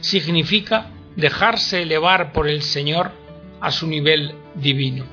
significa 0.00 0.90
dejarse 1.16 1.82
elevar 1.82 2.32
por 2.32 2.48
el 2.48 2.62
Señor 2.62 3.12
a 3.60 3.70
su 3.70 3.86
nivel 3.86 4.34
divino. 4.54 5.04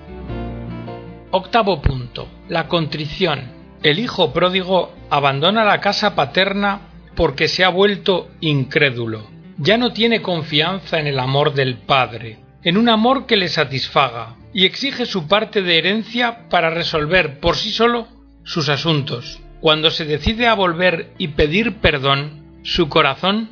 Octavo 1.31 1.81
punto. 1.81 2.27
La 2.49 2.67
contrición. 2.67 3.59
El 3.83 3.99
hijo 3.99 4.31
pródigo 4.31 4.93
abandona 5.09 5.63
la 5.63 5.81
casa 5.81 6.15
paterna 6.15 6.81
porque 7.15 7.47
se 7.47 7.63
ha 7.63 7.69
vuelto 7.69 8.29
incrédulo. 8.39 9.27
Ya 9.57 9.77
no 9.77 9.91
tiene 9.91 10.21
confianza 10.21 10.99
en 10.99 11.07
el 11.07 11.19
amor 11.19 11.53
del 11.53 11.77
Padre 11.77 12.39
en 12.63 12.77
un 12.77 12.89
amor 12.89 13.25
que 13.25 13.37
le 13.37 13.47
satisfaga 13.47 14.35
y 14.53 14.65
exige 14.65 15.05
su 15.05 15.27
parte 15.27 15.61
de 15.61 15.77
herencia 15.77 16.49
para 16.49 16.69
resolver 16.69 17.39
por 17.39 17.55
sí 17.55 17.71
solo 17.71 18.07
sus 18.43 18.69
asuntos. 18.69 19.39
Cuando 19.59 19.91
se 19.91 20.05
decide 20.05 20.47
a 20.47 20.55
volver 20.55 21.13
y 21.17 21.29
pedir 21.29 21.77
perdón, 21.77 22.59
su 22.63 22.89
corazón 22.89 23.49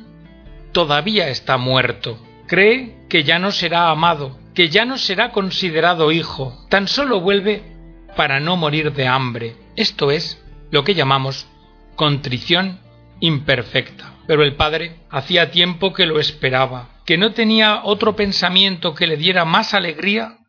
todavía 0.72 1.28
está 1.28 1.56
muerto. 1.56 2.18
Cree 2.46 2.96
que 3.08 3.22
ya 3.22 3.38
no 3.38 3.52
será 3.52 3.90
amado, 3.90 4.38
que 4.54 4.68
ya 4.68 4.84
no 4.84 4.98
será 4.98 5.30
considerado 5.30 6.10
hijo, 6.12 6.66
tan 6.68 6.88
solo 6.88 7.20
vuelve 7.20 7.62
para 8.16 8.40
no 8.40 8.56
morir 8.56 8.92
de 8.92 9.06
hambre. 9.06 9.56
Esto 9.76 10.10
es 10.10 10.42
lo 10.70 10.84
que 10.84 10.94
llamamos 10.94 11.46
contrición 11.94 12.80
imperfecta. 13.20 14.14
Pero 14.26 14.42
el 14.42 14.56
padre 14.56 14.96
hacía 15.10 15.50
tiempo 15.50 15.92
que 15.92 16.06
lo 16.06 16.18
esperaba, 16.18 16.88
que 17.04 17.18
no 17.18 17.32
tenía 17.32 17.82
otro 17.84 18.16
pensamiento 18.16 18.94
que 18.94 19.06
le 19.06 19.16
diera 19.16 19.44
más 19.44 19.74
alegría 19.74 20.39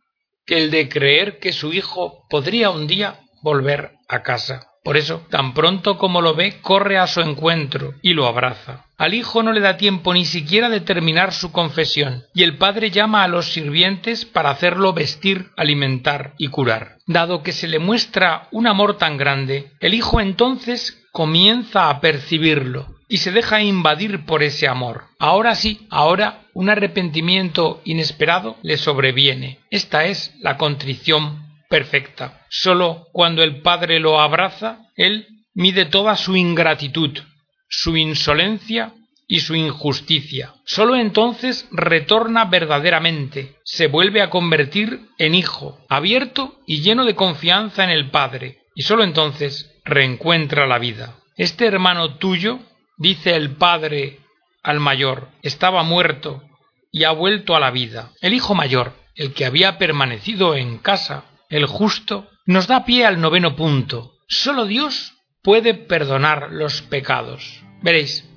que 0.45 0.57
el 0.57 0.71
de 0.71 0.89
creer 0.89 1.39
que 1.39 1.51
su 1.51 1.73
hijo 1.73 2.25
podría 2.29 2.69
un 2.69 2.87
día 2.87 3.19
volver 3.41 3.91
a 4.07 4.23
casa. 4.23 4.67
Por 4.83 4.97
eso, 4.97 5.27
tan 5.29 5.53
pronto 5.53 5.99
como 5.99 6.21
lo 6.21 6.33
ve, 6.33 6.59
corre 6.61 6.97
a 6.97 7.05
su 7.05 7.21
encuentro 7.21 7.93
y 8.01 8.13
lo 8.13 8.25
abraza. 8.25 8.85
Al 8.97 9.13
hijo 9.13 9.43
no 9.43 9.53
le 9.53 9.59
da 9.59 9.77
tiempo 9.77 10.13
ni 10.13 10.25
siquiera 10.25 10.69
de 10.69 10.79
terminar 10.79 11.33
su 11.33 11.51
confesión, 11.51 12.23
y 12.33 12.41
el 12.41 12.57
padre 12.57 12.89
llama 12.89 13.23
a 13.23 13.27
los 13.27 13.53
sirvientes 13.53 14.25
para 14.25 14.49
hacerlo 14.49 14.93
vestir, 14.93 15.51
alimentar 15.55 16.33
y 16.39 16.47
curar. 16.47 16.97
Dado 17.05 17.43
que 17.43 17.51
se 17.51 17.67
le 17.67 17.77
muestra 17.77 18.47
un 18.51 18.65
amor 18.65 18.97
tan 18.97 19.17
grande, 19.17 19.71
el 19.81 19.93
hijo 19.93 20.19
entonces 20.19 20.97
comienza 21.11 21.89
a 21.89 22.01
percibirlo 22.01 22.90
y 23.11 23.17
se 23.17 23.33
deja 23.33 23.61
invadir 23.61 24.25
por 24.25 24.41
ese 24.41 24.69
amor. 24.69 25.03
Ahora 25.19 25.53
sí, 25.55 25.85
ahora 25.89 26.43
un 26.53 26.69
arrepentimiento 26.69 27.81
inesperado 27.83 28.55
le 28.63 28.77
sobreviene. 28.77 29.59
Esta 29.69 30.05
es 30.05 30.33
la 30.39 30.55
contrición 30.55 31.45
perfecta. 31.69 32.45
Solo 32.49 33.09
cuando 33.11 33.43
el 33.43 33.61
Padre 33.61 33.99
lo 33.99 34.21
abraza, 34.21 34.87
él 34.95 35.27
mide 35.53 35.83
toda 35.83 36.15
su 36.15 36.37
ingratitud, 36.37 37.19
su 37.67 37.97
insolencia 37.97 38.93
y 39.27 39.41
su 39.41 39.55
injusticia. 39.55 40.53
Sólo 40.63 40.95
entonces 40.95 41.67
retorna 41.69 42.45
verdaderamente, 42.45 43.57
se 43.65 43.87
vuelve 43.87 44.21
a 44.21 44.29
convertir 44.29 45.01
en 45.17 45.35
hijo, 45.35 45.77
abierto 45.89 46.61
y 46.65 46.79
lleno 46.79 47.03
de 47.03 47.15
confianza 47.15 47.83
en 47.83 47.89
el 47.89 48.09
Padre, 48.09 48.59
y 48.73 48.83
sólo 48.83 49.03
entonces 49.03 49.69
reencuentra 49.83 50.65
la 50.65 50.79
vida. 50.79 51.17
Este 51.35 51.65
hermano 51.65 52.15
tuyo, 52.15 52.59
dice 53.01 53.35
el 53.35 53.55
Padre 53.55 54.19
al 54.61 54.79
mayor, 54.79 55.29
estaba 55.41 55.81
muerto 55.81 56.43
y 56.91 57.03
ha 57.03 57.11
vuelto 57.11 57.55
a 57.55 57.59
la 57.59 57.71
vida. 57.71 58.11
El 58.21 58.33
hijo 58.33 58.53
mayor, 58.53 58.93
el 59.15 59.33
que 59.33 59.45
había 59.45 59.79
permanecido 59.79 60.55
en 60.55 60.77
casa, 60.77 61.25
el 61.49 61.65
justo, 61.65 62.29
nos 62.45 62.67
da 62.67 62.85
pie 62.85 63.07
al 63.07 63.19
noveno 63.19 63.55
punto. 63.55 64.13
Sólo 64.27 64.65
Dios 64.65 65.13
puede 65.41 65.73
perdonar 65.73 66.51
los 66.51 66.83
pecados. 66.83 67.63
Veréis, 67.81 68.29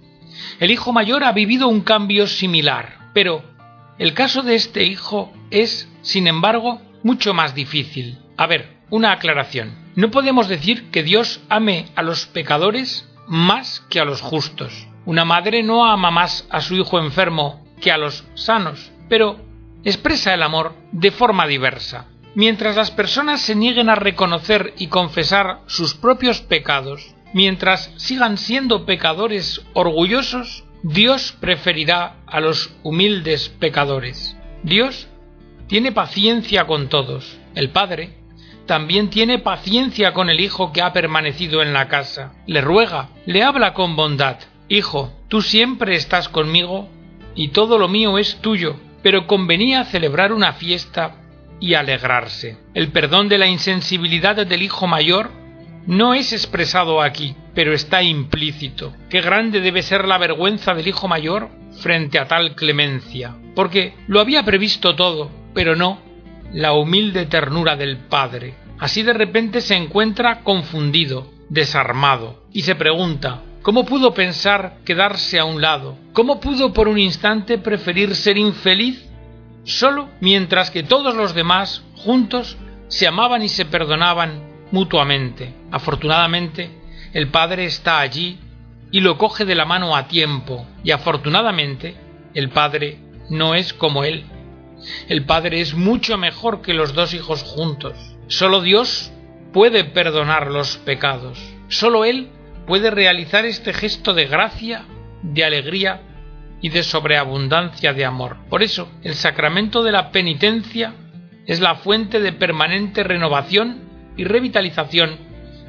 el 0.61 0.71
hijo 0.71 0.95
mayor 0.95 1.25
ha 1.25 1.33
vivido 1.33 1.69
un 1.69 1.83
cambio 1.83 2.27
similar, 2.27 3.11
pero 3.13 3.45
el 3.99 4.15
caso 4.15 4.43
de 4.43 4.55
este 4.55 4.85
hijo 4.85 5.31
es, 5.51 5.91
sin 6.01 6.27
embargo, 6.27 6.81
mucho 7.03 7.35
más 7.35 7.55
difícil. 7.55 8.19
A 8.39 8.47
ver, 8.47 8.79
una 8.89 9.13
aclaración. 9.13 9.93
No 9.95 10.11
podemos 10.11 10.49
decir 10.49 10.91
que 10.91 11.03
Dios 11.03 11.43
ame 11.51 11.89
a 11.97 12.03
los 12.03 12.25
pecadores 12.27 13.07
más 13.27 13.85
que 13.89 14.01
a 14.01 14.05
los 14.05 14.21
justos. 14.21 14.87
Una 15.07 15.25
madre 15.25 15.63
no 15.63 15.87
ama 15.87 16.11
más 16.11 16.47
a 16.51 16.61
su 16.61 16.75
hijo 16.75 16.99
enfermo 16.99 17.65
que 17.81 17.93
a 17.93 17.99
los 17.99 18.25
sanos, 18.35 18.93
pero 19.09 19.39
expresa 19.85 20.33
el 20.33 20.43
amor 20.43 20.75
de 20.93 21.11
forma 21.11 21.47
diversa. 21.47 22.07
Mientras 22.35 22.75
las 22.75 22.91
personas 22.91 23.43
se 23.43 23.55
nieguen 23.55 23.89
a 23.89 23.95
reconocer 23.95 24.75
y 24.79 24.89
confesar 24.89 25.61
sus 25.67 25.95
propios 25.95 26.41
pecados, 26.41 27.15
mientras 27.33 27.93
sigan 27.97 28.39
siendo 28.39 28.87
pecadores 28.87 29.65
orgullosos, 29.75 30.65
Dios 30.83 31.37
preferirá 31.41 32.17
a 32.27 32.41
los 32.41 32.75
humildes 32.83 33.49
pecadores. 33.49 34.37
Dios 34.63 35.09
tiene 35.67 35.93
paciencia 35.93 36.67
con 36.67 36.89
todos. 36.89 37.39
El 37.55 37.71
Padre 37.71 38.24
también 38.67 39.11
tiene 39.11 39.39
paciencia 39.39 40.13
con 40.13 40.31
el 40.31 40.41
Hijo 40.41 40.73
que 40.73 40.83
ha 40.83 40.93
permanecido 40.93 41.63
en 41.63 41.73
la 41.73 41.89
casa. 41.89 42.33
Le 42.47 42.61
ruega, 42.61 43.09
le 43.27 43.43
habla 43.43 43.75
con 43.75 43.97
bondad. 43.97 44.39
Hijo, 44.69 45.13
tú 45.29 45.43
siempre 45.43 45.97
estás 45.97 46.29
conmigo 46.29 46.89
y 47.35 47.49
todo 47.49 47.79
lo 47.79 47.89
mío 47.89 48.19
es 48.19 48.37
tuyo, 48.41 48.77
pero 49.03 49.27
convenía 49.27 49.85
celebrar 49.85 50.33
una 50.33 50.55
fiesta 50.55 51.17
y 51.61 51.75
alegrarse. 51.75 52.59
El 52.75 52.89
perdón 52.89 53.29
de 53.29 53.39
la 53.39 53.47
insensibilidad 53.47 54.47
del 54.47 54.63
Hijo 54.63 54.87
mayor 54.87 55.31
no 55.87 56.15
es 56.15 56.33
expresado 56.33 57.03
aquí, 57.03 57.37
pero 57.55 57.75
está 57.75 58.03
implícito. 58.03 58.95
Qué 59.11 59.21
grande 59.21 59.61
debe 59.61 59.83
ser 59.83 60.07
la 60.07 60.19
vergüenza 60.19 60.75
del 60.75 60.89
hijo 60.89 61.09
mayor 61.09 61.51
frente 61.81 62.19
a 62.19 62.27
tal 62.27 62.55
clemencia, 62.55 63.37
porque 63.55 63.95
lo 64.07 64.21
había 64.21 64.45
previsto 64.45 64.95
todo, 64.97 65.31
pero 65.53 65.77
no 65.77 66.01
la 66.55 66.73
humilde 66.73 67.27
ternura 67.27 67.77
del 67.77 67.99
padre. 67.99 68.55
Así 68.79 69.03
de 69.03 69.13
repente 69.13 69.61
se 69.61 69.77
encuentra 69.77 70.41
confundido, 70.41 71.31
desarmado, 71.51 72.45
y 72.53 72.63
se 72.63 72.75
pregunta 72.75 73.43
¿Cómo 73.65 73.87
pudo 73.87 74.13
pensar 74.13 74.77
quedarse 74.85 75.39
a 75.39 75.47
un 75.47 75.63
lado? 75.63 75.97
¿Cómo 76.13 76.39
pudo 76.39 76.75
por 76.75 76.87
un 76.87 76.99
instante 76.99 77.57
preferir 77.57 78.15
ser 78.15 78.37
infeliz 78.37 79.09
solo 79.65 80.11
mientras 80.21 80.71
que 80.71 80.83
todos 80.83 81.15
los 81.15 81.35
demás, 81.35 81.83
juntos, 81.97 82.59
se 82.89 83.07
amaban 83.07 83.41
y 83.41 83.49
se 83.49 83.65
perdonaban 83.65 84.67
mutuamente. 84.71 85.55
Afortunadamente, 85.71 86.71
el 87.15 87.29
Padre 87.29 87.65
está 87.65 88.01
allí 88.01 88.39
y 88.91 89.01
lo 89.01 89.17
coge 89.17 89.47
de 89.47 89.55
la 89.55 89.65
mano 89.65 89.97
a 89.97 90.09
tiempo, 90.09 90.67
y 90.85 90.91
afortunadamente, 90.91 91.97
el 92.35 92.51
Padre 92.51 92.99
no 93.31 93.55
es 93.55 93.73
como 93.73 94.05
él. 94.05 94.27
El 95.09 95.25
Padre 95.25 95.61
es 95.61 95.75
mucho 95.75 96.19
mejor 96.19 96.63
que 96.63 96.75
los 96.75 96.95
dos 96.95 97.15
hijos 97.15 97.43
juntos. 97.43 97.95
Solo 98.27 98.61
Dios 98.61 99.13
puede 99.53 99.85
perdonar 99.85 100.51
los 100.51 100.79
pecados. 100.79 101.39
Solo 101.69 102.05
Él 102.05 102.31
puede 102.67 102.91
realizar 102.91 103.45
este 103.45 103.73
gesto 103.73 104.15
de 104.15 104.27
gracia, 104.27 104.85
de 105.23 105.45
alegría 105.45 106.03
y 106.61 106.71
de 106.71 106.83
sobreabundancia 106.83 107.93
de 107.93 108.05
amor. 108.05 108.39
Por 108.49 108.63
eso, 108.63 108.91
el 109.03 109.15
sacramento 109.15 109.83
de 109.83 109.93
la 109.93 110.11
penitencia 110.11 110.95
es 111.47 111.61
la 111.61 111.77
fuente 111.77 112.21
de 112.21 112.33
permanente 112.33 113.05
renovación 113.05 113.83
y 114.17 114.25
revitalización 114.25 115.19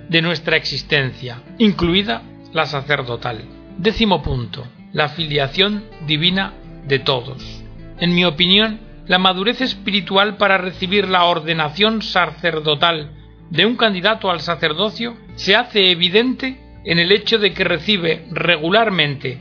de 0.09 0.21
nuestra 0.21 0.55
existencia, 0.55 1.41
incluida 1.57 2.21
la 2.53 2.65
sacerdotal. 2.65 3.43
Décimo 3.77 4.23
punto. 4.23 4.65
La 4.93 5.09
filiación 5.09 5.83
divina 6.07 6.53
de 6.87 6.99
todos. 6.99 7.63
En 7.99 8.15
mi 8.15 8.23
opinión, 8.23 8.79
la 9.07 9.19
madurez 9.19 9.61
espiritual 9.61 10.37
para 10.37 10.57
recibir 10.57 11.07
la 11.07 11.25
ordenación 11.25 12.01
sacerdotal 12.01 13.11
de 13.49 13.65
un 13.65 13.75
candidato 13.75 14.31
al 14.31 14.41
sacerdocio 14.41 15.15
se 15.35 15.55
hace 15.55 15.91
evidente 15.91 16.59
en 16.83 16.99
el 16.99 17.11
hecho 17.11 17.37
de 17.37 17.53
que 17.53 17.63
recibe 17.63 18.25
regularmente, 18.31 19.39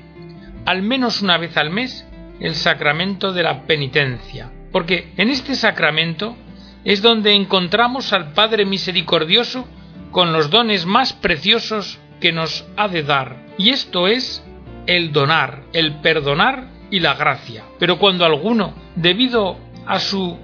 al 0.67 0.83
menos 0.83 1.23
una 1.23 1.39
vez 1.39 1.57
al 1.57 1.71
mes, 1.71 2.07
el 2.41 2.55
sacramento 2.55 3.33
de 3.33 3.43
la 3.43 3.67
penitencia, 3.67 4.51
porque 4.73 5.13
en 5.17 5.31
este 5.31 5.55
sacramento 5.55 6.37
es 6.85 7.01
donde 7.01 7.33
encontramos 7.33 8.13
al 8.13 8.33
Padre 8.33 8.67
Misericordioso 8.67 9.67
con 10.11 10.33
los 10.33 10.51
dones 10.51 10.85
más 10.87 11.13
preciosos 11.13 11.99
que 12.21 12.33
nos 12.33 12.67
ha 12.77 12.89
de 12.89 13.03
dar. 13.03 13.47
Y 13.59 13.71
esto 13.71 14.07
es 14.07 14.45
el 14.87 15.13
donar, 15.13 15.65
el 15.73 15.97
perdonar 16.01 16.69
y 16.91 17.01
la 17.01 17.15
gracia. 17.15 17.65
Pero 17.79 17.99
cuando 17.99 18.25
alguno, 18.25 18.75
debido 18.97 19.59
a 19.87 19.99
su 20.01 20.39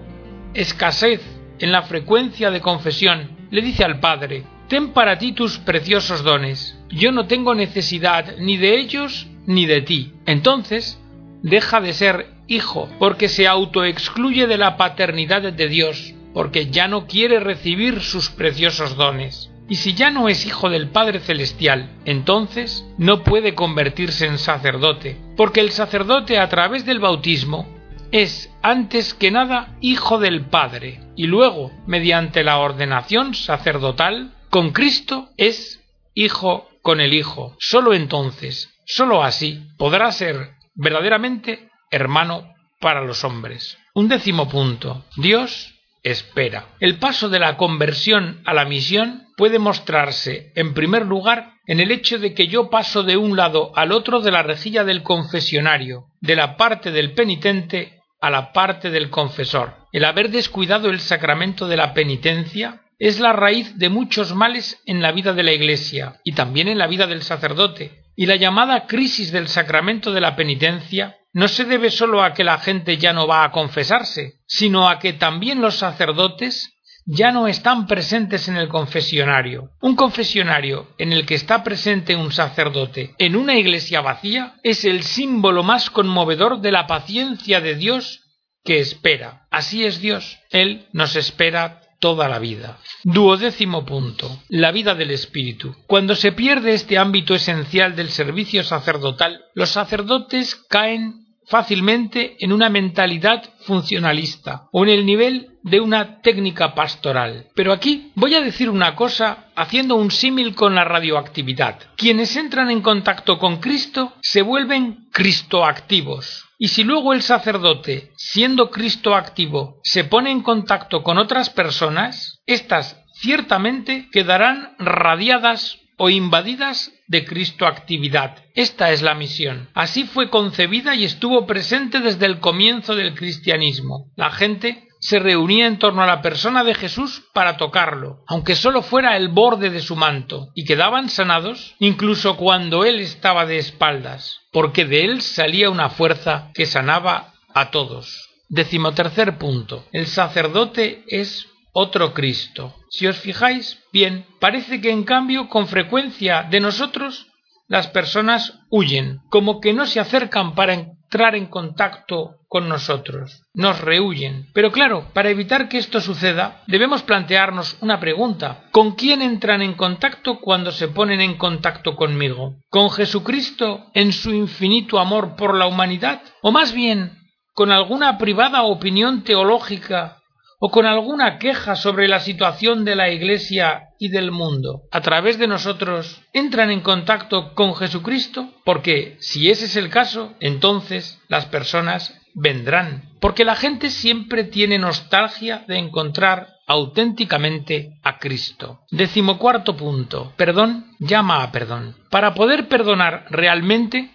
escasez 0.55 1.21
en 1.59 1.73
la 1.73 1.83
frecuencia 1.83 2.51
de 2.51 2.61
confesión, 2.61 3.31
le 3.51 3.63
dice 3.63 3.85
al 3.85 4.01
Padre, 4.01 4.45
Ten 4.69 4.93
para 4.93 5.19
ti 5.19 5.33
tus 5.33 5.59
preciosos 5.59 6.23
dones, 6.23 6.79
yo 6.89 7.11
no 7.11 7.27
tengo 7.27 7.55
necesidad 7.55 8.37
ni 8.39 8.57
de 8.57 8.79
ellos 8.79 9.27
ni 9.47 9.67
de 9.67 9.83
ti. 9.83 10.13
Entonces, 10.27 11.01
deja 11.43 11.81
de 11.81 11.93
ser 11.93 12.29
hijo, 12.47 12.89
porque 13.01 13.29
se 13.29 13.49
autoexcluye 13.49 14.47
de 14.47 14.59
la 14.59 14.77
paternidad 14.77 15.53
de 15.53 15.69
Dios 15.69 16.15
porque 16.33 16.71
ya 16.71 16.89
no 16.89 17.07
quiere 17.07 17.41
recibir 17.41 18.01
sus 18.01 18.31
preciosos 18.31 18.97
dones. 18.97 19.51
Y 19.69 19.77
si 19.77 19.95
ya 19.95 20.11
no 20.11 20.29
es 20.29 20.47
hijo 20.47 20.69
del 20.69 20.89
Padre 20.89 21.21
Celestial, 21.21 21.91
entonces 22.05 22.85
no 22.99 23.23
puede 23.23 23.55
convertirse 23.55 24.27
en 24.27 24.39
sacerdote, 24.39 25.17
porque 25.37 25.61
el 25.61 25.71
sacerdote 25.71 26.39
a 26.39 26.49
través 26.49 26.85
del 26.85 26.99
bautismo 26.99 27.69
es 28.13 28.51
antes 28.63 29.15
que 29.15 29.31
nada 29.31 29.77
hijo 29.81 30.19
del 30.19 30.47
Padre, 30.47 31.01
y 31.17 31.27
luego, 31.27 31.71
mediante 31.87 32.43
la 32.43 32.59
ordenación 32.59 33.35
sacerdotal, 33.35 34.33
con 34.51 34.71
Cristo 34.71 35.29
es 35.37 35.81
hijo 36.15 36.69
con 36.83 37.01
el 37.01 37.13
Hijo. 37.13 37.57
Solo 37.59 37.95
entonces, 37.95 38.71
solo 38.87 39.23
así, 39.23 39.63
podrá 39.79 40.11
ser 40.13 40.55
verdaderamente 40.75 41.69
hermano 41.91 42.55
para 42.81 43.05
los 43.05 43.25
hombres. 43.25 43.79
Un 43.95 44.09
décimo 44.09 44.49
punto. 44.49 45.05
Dios 45.17 45.75
espera. 46.03 46.69
El 46.81 46.99
paso 46.99 47.29
de 47.29 47.39
la 47.39 47.57
conversión 47.57 48.41
a 48.47 48.55
la 48.55 48.65
misión 48.65 49.27
puede 49.37 49.59
mostrarse, 49.59 50.53
en 50.55 50.75
primer 50.75 51.07
lugar, 51.07 51.55
en 51.67 51.81
el 51.81 51.91
hecho 51.91 52.19
de 52.19 52.35
que 52.35 52.47
yo 52.47 52.71
paso 52.71 53.03
de 53.03 53.17
un 53.17 53.37
lado 53.37 53.73
al 53.77 53.93
otro 53.93 54.21
de 54.21 54.31
la 54.31 54.43
rejilla 54.43 54.85
del 54.85 55.03
confesionario, 55.03 56.07
de 56.21 56.37
la 56.37 56.57
parte 56.57 56.91
del 56.91 57.13
penitente 57.13 58.00
a 58.21 58.31
la 58.31 58.53
parte 58.53 58.91
del 58.91 59.11
confesor. 59.11 59.75
El 59.93 60.05
haber 60.05 60.31
descuidado 60.31 60.91
el 60.91 61.01
sacramento 61.01 61.67
de 61.67 61.77
la 61.77 61.95
penitencia 61.95 62.83
es 62.99 63.19
la 63.19 63.33
raíz 63.33 63.79
de 63.79 63.89
muchos 63.89 64.35
males 64.35 64.81
en 64.85 65.01
la 65.01 65.13
vida 65.13 65.33
de 65.33 65.43
la 65.43 65.53
Iglesia 65.53 66.21
y 66.23 66.33
también 66.33 66.69
en 66.69 66.79
la 66.79 66.87
vida 66.87 67.07
del 67.07 67.23
sacerdote, 67.23 68.05
y 68.15 68.27
la 68.27 68.37
llamada 68.37 68.87
crisis 68.87 69.33
del 69.33 69.49
sacramento 69.49 70.13
de 70.13 70.21
la 70.21 70.37
penitencia 70.37 71.17
no 71.33 71.49
se 71.49 71.65
debe 71.65 71.91
solo 71.91 72.23
a 72.23 72.35
que 72.35 72.45
la 72.45 72.59
gente 72.59 72.99
ya 72.99 73.13
no 73.13 73.27
va 73.27 73.45
a 73.45 73.53
confesarse, 73.53 74.35
sino 74.47 74.89
a 74.89 74.99
que 74.99 75.15
también 75.15 75.61
los 75.61 75.77
sacerdotes 75.77 76.80
ya 77.13 77.33
no 77.33 77.49
están 77.49 77.89
presentes 77.89 78.47
en 78.47 78.57
el 78.57 78.69
confesionario. 78.69 79.71
Un 79.81 79.97
confesionario 79.97 80.95
en 80.97 81.13
el 81.13 81.27
que 81.27 81.35
está 81.35 81.65
presente 81.65 82.15
un 82.15 82.31
sacerdote 82.31 83.15
en 83.19 83.35
una 83.35 83.57
iglesia 83.57 84.01
vacía 84.01 84.55
es 84.63 84.85
el 84.85 85.03
símbolo 85.03 85.65
más 85.65 85.91
conmovedor 85.91 86.61
de 86.61 86.71
la 86.71 86.87
paciencia 86.87 87.61
de 87.61 87.75
Dios 87.75 88.21
que 88.63 88.79
espera. 88.79 89.49
Así 89.51 89.85
es 89.85 90.01
Dios. 90.01 90.39
Él 90.51 90.87
nos 90.93 91.17
espera 91.17 91.81
toda 91.99 92.29
la 92.29 92.39
vida. 92.39 92.79
Duodécimo 93.03 93.85
punto. 93.85 94.43
La 94.49 94.71
vida 94.71 94.95
del 94.95 95.11
espíritu. 95.11 95.75
Cuando 95.89 96.15
se 96.15 96.31
pierde 96.31 96.75
este 96.75 96.97
ámbito 96.97 97.35
esencial 97.35 97.97
del 97.97 98.11
servicio 98.11 98.63
sacerdotal, 98.63 99.41
los 99.55 99.71
sacerdotes 99.71 100.55
caen 100.55 101.27
fácilmente 101.47 102.37
en 102.39 102.53
una 102.53 102.69
mentalidad 102.69 103.43
funcionalista 103.63 104.69
o 104.71 104.85
en 104.85 104.91
el 104.91 105.05
nivel 105.05 105.50
de 105.63 105.81
una 105.81 106.21
técnica 106.21 106.75
pastoral. 106.75 107.47
Pero 107.55 107.73
aquí 107.73 108.13
voy 108.15 108.35
a 108.35 108.41
decir 108.41 108.71
una 108.71 108.95
cosa 108.95 109.47
haciendo 109.57 109.97
un 109.97 110.11
símil 110.11 110.55
con 110.55 110.75
la 110.75 110.85
radioactividad. 110.85 111.79
Quienes 111.97 112.37
entran 112.37 112.71
en 112.71 112.83
contacto 112.83 113.39
con 113.39 113.59
Cristo 113.59 114.15
se 114.23 114.43
vuelven 114.43 115.09
cristoactivos. 115.13 116.47
Y 116.59 116.69
si 116.69 116.85
luego 116.85 117.13
el 117.13 117.23
sacerdote, 117.23 118.13
siendo 118.17 118.71
Cristo 118.71 119.15
activo, 119.15 119.81
se 119.83 120.05
pone 120.05 120.31
en 120.31 120.43
contacto 120.43 121.03
con 121.03 121.17
otras 121.17 121.49
personas, 121.51 122.43
éstas 122.47 123.03
ciertamente 123.15 124.09
quedarán 124.13 124.75
radiadas 124.79 125.79
o 125.97 126.09
invadidas 126.09 126.93
de 127.09 127.27
Cristo 127.27 127.67
actividad. 127.67 128.39
Esta 128.55 128.91
es 128.91 129.03
la 129.03 129.15
misión. 129.15 129.69
Así 129.75 130.05
fue 130.05 130.31
concebida 130.31 130.95
y 130.95 131.05
estuvo 131.05 131.47
presente 131.47 132.01
desde 132.01 132.25
el 132.25 132.41
comienzo 132.41 132.95
del 132.95 133.15
cristianismo. 133.15 134.11
La 134.17 134.31
gente 134.31 134.89
se 135.01 135.19
reunía 135.19 135.67
en 135.67 135.79
torno 135.79 136.03
a 136.03 136.07
la 136.07 136.23
persona 136.23 136.63
de 136.63 136.75
Jesús 136.75 137.23
para 137.33 137.57
tocarlo, 137.57 138.23
aunque 138.29 138.55
solo 138.55 138.83
fuera 138.83 139.17
el 139.17 139.29
borde 139.29 139.71
de 139.71 139.81
su 139.81 139.97
manto, 139.97 140.49
y 140.55 140.65
quedaban 140.65 141.09
sanados 141.09 141.75
incluso 141.79 142.37
cuando 142.37 142.85
él 142.85 143.01
estaba 143.01 143.47
de 143.47 143.59
espaldas, 143.59 144.41
porque 144.53 144.85
de 144.85 145.05
él 145.05 145.23
salía 145.23 145.71
una 145.71 145.89
fuerza 145.89 146.51
que 146.55 146.67
sanaba 146.67 147.33
a 147.55 147.71
todos. 147.71 148.29
Decimotercer 148.49 149.39
punto. 149.39 149.87
El 149.93 150.07
sacerdote 150.07 151.05
es 151.09 151.47
otro 151.73 152.13
Cristo. 152.13 152.75
Si 152.91 153.07
os 153.07 153.17
fijáis 153.17 153.79
bien, 153.93 154.27
parece 154.39 154.81
que 154.81 154.91
en 154.91 155.05
cambio 155.05 155.49
con 155.49 155.67
frecuencia 155.67 156.43
de 156.43 156.61
nosotros 156.61 157.29
las 157.69 157.87
personas 157.87 158.59
huyen, 158.69 159.21
como 159.31 159.61
que 159.61 159.73
no 159.73 159.87
se 159.87 160.01
acercan 160.01 160.55
para 160.55 160.75
entrar 161.13 161.35
en 161.35 161.47
contacto 161.47 162.37
con 162.47 162.69
nosotros, 162.69 163.43
nos 163.53 163.81
rehuyen. 163.81 164.47
Pero 164.55 164.71
claro, 164.71 165.07
para 165.13 165.31
evitar 165.31 165.69
que 165.69 165.79
esto 165.79 166.01
suceda, 166.01 166.63
debemos 166.69 167.03
plantearnos 167.03 167.77
una 167.81 167.99
pregunta. 167.99 168.67
¿Con 168.71 168.93
quién 168.93 169.21
entran 169.21 169.61
en 169.61 169.75
contacto 169.75 170.39
cuando 170.39 170.71
se 170.71 170.87
ponen 170.87 171.21
en 171.21 171.37
contacto 171.37 171.97
conmigo? 171.97 172.55
¿Con 172.69 172.91
Jesucristo 172.91 173.87
en 173.93 174.13
su 174.13 174.33
infinito 174.33 175.01
amor 175.01 175.35
por 175.35 175.57
la 175.57 175.67
humanidad? 175.67 176.23
¿O 176.43 176.53
más 176.53 176.73
bien 176.73 177.19
con 177.55 177.73
alguna 177.73 178.17
privada 178.17 178.63
opinión 178.63 179.25
teológica 179.25 180.20
o 180.61 180.71
con 180.71 180.87
alguna 180.87 181.39
queja 181.39 181.75
sobre 181.75 182.07
la 182.07 182.21
situación 182.21 182.85
de 182.85 182.95
la 182.95 183.11
Iglesia 183.11 183.89
y 183.99 184.11
del 184.11 184.31
mundo, 184.31 184.83
a 184.93 185.01
través 185.01 185.39
de 185.39 185.49
nosotros, 185.49 186.21
entran 186.35 186.71
en 186.71 186.83
contacto 186.83 187.55
con 187.55 187.75
Jesucristo? 187.75 188.51
Porque 188.65 189.17
si 189.21 189.51
ese 189.51 189.65
es 189.65 189.77
el 189.77 189.89
caso, 189.89 190.35
entonces 190.39 191.19
las 191.29 191.47
personas 191.47 192.15
vendrán, 192.35 193.11
porque 193.21 193.45
la 193.45 193.57
gente 193.57 193.89
siempre 193.89 194.45
tiene 194.45 194.79
nostalgia 194.79 195.65
de 195.67 195.79
encontrar 195.79 196.49
auténticamente 196.67 197.99
a 198.05 198.19
Cristo. 198.19 198.81
Decimocuarto 198.91 199.77
punto. 199.77 200.35
Perdón 200.37 200.95
llama 200.99 201.43
a 201.43 201.51
perdón. 201.51 201.97
Para 202.11 202.35
poder 202.35 202.69
perdonar 202.69 203.25
realmente, 203.31 204.11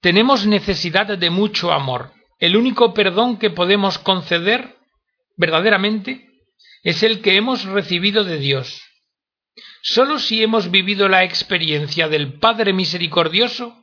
tenemos 0.00 0.46
necesidad 0.46 1.06
de 1.16 1.30
mucho 1.30 1.70
amor. 1.70 2.12
El 2.40 2.56
único 2.56 2.92
perdón 2.92 3.36
que 3.36 3.50
podemos 3.50 3.98
conceder 3.98 4.81
verdaderamente 5.42 6.28
es 6.84 7.02
el 7.02 7.20
que 7.20 7.36
hemos 7.36 7.64
recibido 7.64 8.22
de 8.22 8.38
Dios. 8.38 8.80
Sólo 9.82 10.20
si 10.20 10.40
hemos 10.40 10.70
vivido 10.70 11.08
la 11.08 11.24
experiencia 11.24 12.06
del 12.08 12.34
Padre 12.38 12.72
misericordioso, 12.72 13.76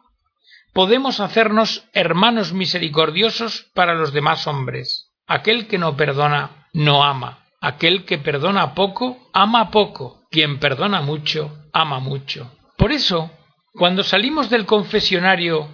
podemos 0.74 1.20
hacernos 1.20 1.84
hermanos 1.92 2.54
misericordiosos 2.54 3.70
para 3.74 3.94
los 3.94 4.14
demás 4.14 4.48
hombres. 4.48 5.12
Aquel 5.28 5.68
que 5.68 5.78
no 5.78 5.98
perdona, 5.98 6.70
no 6.72 7.04
ama. 7.04 7.46
Aquel 7.60 8.06
que 8.06 8.18
perdona 8.18 8.74
poco, 8.74 9.30
ama 9.34 9.70
poco. 9.70 10.24
Quien 10.32 10.60
perdona 10.60 11.02
mucho, 11.02 11.66
ama 11.74 12.00
mucho. 12.00 12.50
Por 12.78 12.94
eso, 12.94 13.32
cuando 13.74 14.04
salimos 14.04 14.50
del 14.50 14.66
confesionario, 14.66 15.68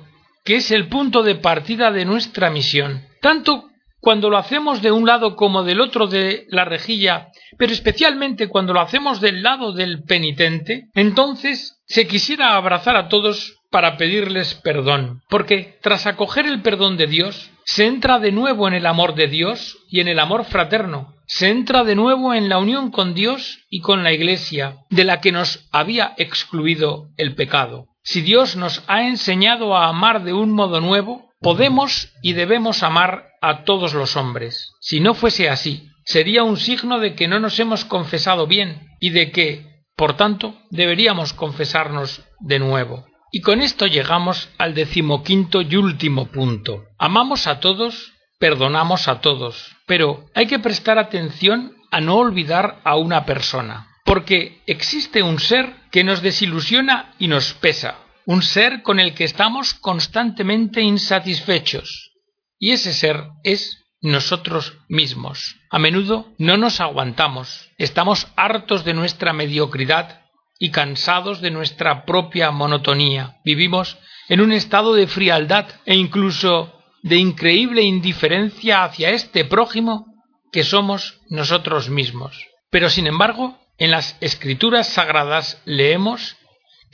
que 0.44 0.56
es 0.56 0.72
el 0.72 0.88
punto 0.88 1.22
de 1.22 1.36
partida 1.36 1.92
de 1.92 2.06
nuestra 2.06 2.50
misión, 2.50 3.06
tanto 3.22 3.70
cuando 4.06 4.30
lo 4.30 4.38
hacemos 4.38 4.84
de 4.84 4.92
un 4.92 5.08
lado 5.08 5.36
como 5.36 5.64
del 5.64 5.82
otro 5.82 6.06
de 6.06 6.46
la 6.50 6.64
rejilla, 6.64 7.30
pero 7.58 7.74
especialmente 7.74 8.50
cuando 8.50 8.72
lo 8.72 8.80
hacemos 8.80 9.20
del 9.20 9.42
lado 9.42 9.74
del 9.74 10.04
penitente, 10.04 10.90
entonces 10.94 11.82
se 11.88 12.06
quisiera 12.06 12.56
abrazar 12.56 12.98
a 12.98 13.10
todos 13.10 13.58
para 13.72 13.98
pedirles 13.98 14.54
perdón, 14.54 15.24
porque 15.28 15.80
tras 15.82 16.06
acoger 16.06 16.46
el 16.46 16.62
perdón 16.62 16.98
de 16.98 17.08
Dios, 17.08 17.50
se 17.64 17.88
entra 17.88 18.20
de 18.20 18.32
nuevo 18.32 18.68
en 18.68 18.76
el 18.76 18.86
amor 18.86 19.16
de 19.16 19.26
Dios 19.26 19.80
y 19.90 20.02
en 20.02 20.08
el 20.08 20.20
amor 20.20 20.46
fraterno, 20.46 21.16
se 21.26 21.50
entra 21.50 21.84
de 21.84 21.96
nuevo 21.96 22.36
en 22.36 22.48
la 22.48 22.60
unión 22.60 22.92
con 22.92 23.16
Dios 23.16 23.66
y 23.72 23.80
con 23.80 24.04
la 24.04 24.14
Iglesia, 24.14 24.76
de 24.92 25.04
la 25.04 25.20
que 25.20 25.32
nos 25.32 25.68
había 25.72 26.14
excluido 26.18 27.10
el 27.18 27.34
pecado. 27.34 27.88
Si 28.04 28.22
Dios 28.22 28.56
nos 28.56 28.84
ha 28.86 29.08
enseñado 29.08 29.76
a 29.76 29.88
amar 29.88 30.24
de 30.24 30.34
un 30.34 30.52
modo 30.52 30.80
nuevo, 30.80 31.25
podemos 31.46 32.12
y 32.24 32.34
debemos 32.34 32.82
amar 32.82 33.28
a 33.40 33.66
todos 33.66 33.94
los 33.94 34.16
hombres. 34.16 34.74
Si 34.82 35.00
no 35.00 35.14
fuese 35.14 35.48
así, 35.48 35.92
sería 36.04 36.42
un 36.42 36.58
signo 36.58 36.98
de 37.00 37.14
que 37.14 37.28
no 37.28 37.40
nos 37.40 37.60
hemos 37.60 37.86
confesado 37.86 38.48
bien 38.48 38.88
y 39.00 39.12
de 39.12 39.30
que, 39.30 39.84
por 39.96 40.18
tanto, 40.18 40.56
deberíamos 40.72 41.34
confesarnos 41.34 42.24
de 42.40 42.58
nuevo. 42.58 43.06
Y 43.32 43.42
con 43.42 43.62
esto 43.62 43.86
llegamos 43.86 44.50
al 44.58 44.74
decimoquinto 44.74 45.62
y 45.62 45.76
último 45.76 46.32
punto. 46.32 46.86
Amamos 46.98 47.46
a 47.46 47.60
todos, 47.60 48.14
perdonamos 48.40 49.08
a 49.08 49.22
todos, 49.22 49.76
pero 49.86 50.26
hay 50.34 50.48
que 50.48 50.58
prestar 50.58 50.98
atención 50.98 51.76
a 51.92 52.02
no 52.02 52.16
olvidar 52.16 52.82
a 52.84 52.96
una 52.96 53.24
persona, 53.28 53.90
porque 54.04 54.64
existe 54.66 55.22
un 55.22 55.38
ser 55.38 55.76
que 55.92 56.04
nos 56.04 56.24
desilusiona 56.24 57.14
y 57.20 57.28
nos 57.28 57.54
pesa, 57.54 58.00
un 58.26 58.42
ser 58.42 58.82
con 58.82 59.00
el 59.00 59.14
que 59.14 59.24
estamos 59.24 59.74
constantemente 59.74 60.82
insatisfechos. 60.82 62.12
Y 62.58 62.72
ese 62.72 62.94
ser 62.94 63.24
es 63.44 63.86
nosotros 64.02 64.78
mismos. 64.88 65.56
A 65.70 65.80
menudo 65.80 66.34
no 66.38 66.58
nos 66.58 66.80
aguantamos, 66.80 67.72
estamos 67.78 68.28
hartos 68.36 68.86
de 68.86 68.94
nuestra 68.94 69.34
mediocridad 69.34 70.22
y 70.60 70.72
cansados 70.72 71.42
de 71.42 71.52
nuestra 71.52 72.06
propia 72.06 72.52
monotonía. 72.52 73.38
Vivimos 73.44 73.98
en 74.30 74.42
un 74.42 74.52
estado 74.52 74.94
de 74.94 75.08
frialdad 75.08 75.68
e 75.86 75.96
incluso 75.96 76.74
de 77.04 77.18
increíble 77.18 77.82
indiferencia 77.84 78.84
hacia 78.84 79.12
este 79.12 79.46
prójimo 79.46 80.06
que 80.52 80.64
somos 80.64 81.20
nosotros 81.30 81.90
mismos. 81.90 82.48
Pero 82.70 82.90
sin 82.90 83.08
embargo, 83.08 83.60
en 83.78 83.92
las 83.92 84.18
escrituras 84.22 84.88
sagradas 84.88 85.62
leemos 85.66 86.38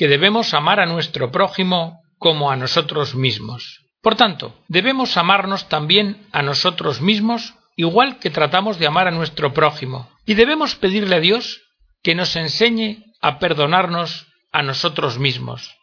que 0.02 0.08
debemos 0.08 0.56
amar 0.56 0.80
a 0.80 0.88
nuestro 0.88 1.30
prójimo 1.30 2.02
como 2.18 2.50
a 2.50 2.56
nosotros 2.56 3.14
mismos. 3.14 3.86
Por 4.02 4.16
tanto, 4.16 4.56
debemos 4.68 5.16
amarnos 5.16 5.70
también 5.70 6.26
a 6.32 6.42
nosotros 6.42 7.02
mismos 7.02 7.54
igual 7.76 8.18
que 8.18 8.32
tratamos 8.32 8.80
de 8.80 8.88
amar 8.88 9.08
a 9.08 9.12
nuestro 9.12 9.54
prójimo, 9.54 10.10
y 10.26 10.34
debemos 10.34 10.74
pedirle 10.74 11.18
a 11.18 11.20
Dios 11.20 11.62
que 12.02 12.16
nos 12.16 12.36
enseñe 12.36 13.14
a 13.22 13.38
perdonarnos 13.38 14.26
a 14.52 14.64
nosotros 14.64 15.20
mismos, 15.20 15.78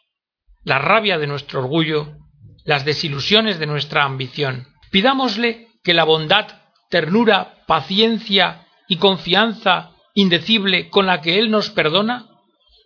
la 0.65 0.79
rabia 0.79 1.17
de 1.17 1.27
nuestro 1.27 1.61
orgullo, 1.61 2.17
las 2.65 2.83
desilusiones 2.83 3.57
de 3.57 3.67
nuestra 3.67 4.03
ambición. 4.03 4.67
Pidámosle 4.91 5.69
que 5.81 5.93
la 5.93 6.03
bondad, 6.03 6.59
ternura, 6.89 7.63
paciencia 7.67 8.67
y 8.89 8.97
confianza 8.97 9.91
indecible 10.13 10.89
con 10.89 11.05
la 11.05 11.21
que 11.21 11.39
Él 11.39 11.49
nos 11.51 11.69
perdona, 11.69 12.25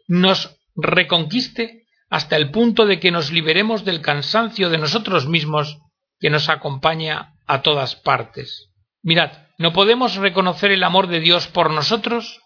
nos 0.07 0.59
reconquiste 0.75 1.83
hasta 2.09 2.35
el 2.35 2.51
punto 2.51 2.85
de 2.85 2.99
que 2.99 3.11
nos 3.11 3.31
liberemos 3.31 3.85
del 3.85 4.01
cansancio 4.01 4.69
de 4.69 4.77
nosotros 4.77 5.27
mismos 5.27 5.79
que 6.19 6.29
nos 6.29 6.49
acompaña 6.49 7.33
a 7.47 7.61
todas 7.61 7.95
partes. 7.95 8.69
Mirad, 9.01 9.31
no 9.57 9.73
podemos 9.73 10.15
reconocer 10.15 10.71
el 10.71 10.83
amor 10.83 11.07
de 11.07 11.19
Dios 11.19 11.47
por 11.47 11.71
nosotros 11.71 12.39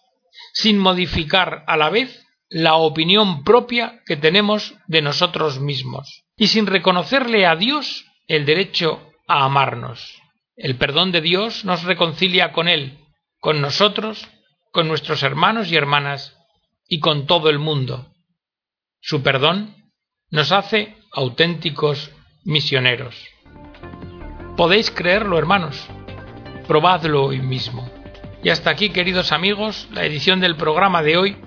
sin 0.53 0.77
modificar 0.77 1.63
a 1.67 1.77
la 1.77 1.89
vez 1.89 2.25
la 2.49 2.75
opinión 2.75 3.43
propia 3.43 4.01
que 4.05 4.15
tenemos 4.15 4.75
de 4.87 5.01
nosotros 5.01 5.59
mismos 5.59 6.23
y 6.37 6.47
sin 6.47 6.65
reconocerle 6.65 7.45
a 7.45 7.55
Dios 7.55 8.05
el 8.27 8.45
derecho 8.45 9.11
a 9.27 9.45
amarnos. 9.45 10.21
El 10.55 10.77
perdón 10.77 11.11
de 11.11 11.21
Dios 11.21 11.65
nos 11.65 11.83
reconcilia 11.83 12.51
con 12.51 12.67
Él, 12.67 12.99
con 13.39 13.61
nosotros, 13.61 14.27
con 14.71 14.87
nuestros 14.87 15.23
hermanos 15.23 15.71
y 15.71 15.75
hermanas 15.75 16.37
y 16.87 16.99
con 16.99 17.27
todo 17.27 17.49
el 17.49 17.59
mundo. 17.59 18.13
Su 19.01 19.21
perdón 19.21 19.75
nos 20.31 20.51
hace 20.51 20.95
auténticos 21.13 22.12
misioneros. 22.43 23.15
Podéis 24.57 24.91
creerlo, 24.91 25.38
hermanos. 25.38 25.88
Probadlo 26.67 27.25
hoy 27.25 27.39
mismo. 27.39 27.89
Y 28.43 28.49
hasta 28.49 28.69
aquí, 28.69 28.89
queridos 28.89 29.31
amigos, 29.31 29.88
la 29.91 30.03
edición 30.05 30.39
del 30.39 30.55
programa 30.55 31.03
de 31.03 31.17
hoy 31.17 31.38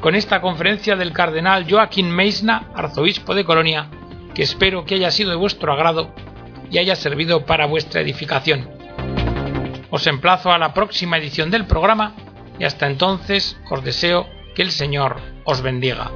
con 0.00 0.14
esta 0.14 0.40
conferencia 0.40 0.96
del 0.96 1.12
cardenal 1.12 1.66
Joaquín 1.68 2.10
Meisna, 2.10 2.70
arzobispo 2.74 3.34
de 3.34 3.44
Colonia, 3.44 3.90
que 4.34 4.42
espero 4.42 4.84
que 4.84 4.96
haya 4.96 5.10
sido 5.10 5.30
de 5.30 5.36
vuestro 5.36 5.72
agrado 5.72 6.14
y 6.70 6.78
haya 6.78 6.96
servido 6.96 7.46
para 7.46 7.66
vuestra 7.66 8.02
edificación. 8.02 8.68
Os 9.90 10.06
emplazo 10.06 10.52
a 10.52 10.58
la 10.58 10.74
próxima 10.74 11.16
edición 11.16 11.50
del 11.50 11.66
programa 11.66 12.14
y 12.58 12.64
hasta 12.64 12.86
entonces 12.86 13.56
os 13.70 13.82
deseo 13.82 14.26
que 14.54 14.62
el 14.62 14.70
Señor 14.70 15.20
os 15.44 15.62
bendiga. 15.62 16.10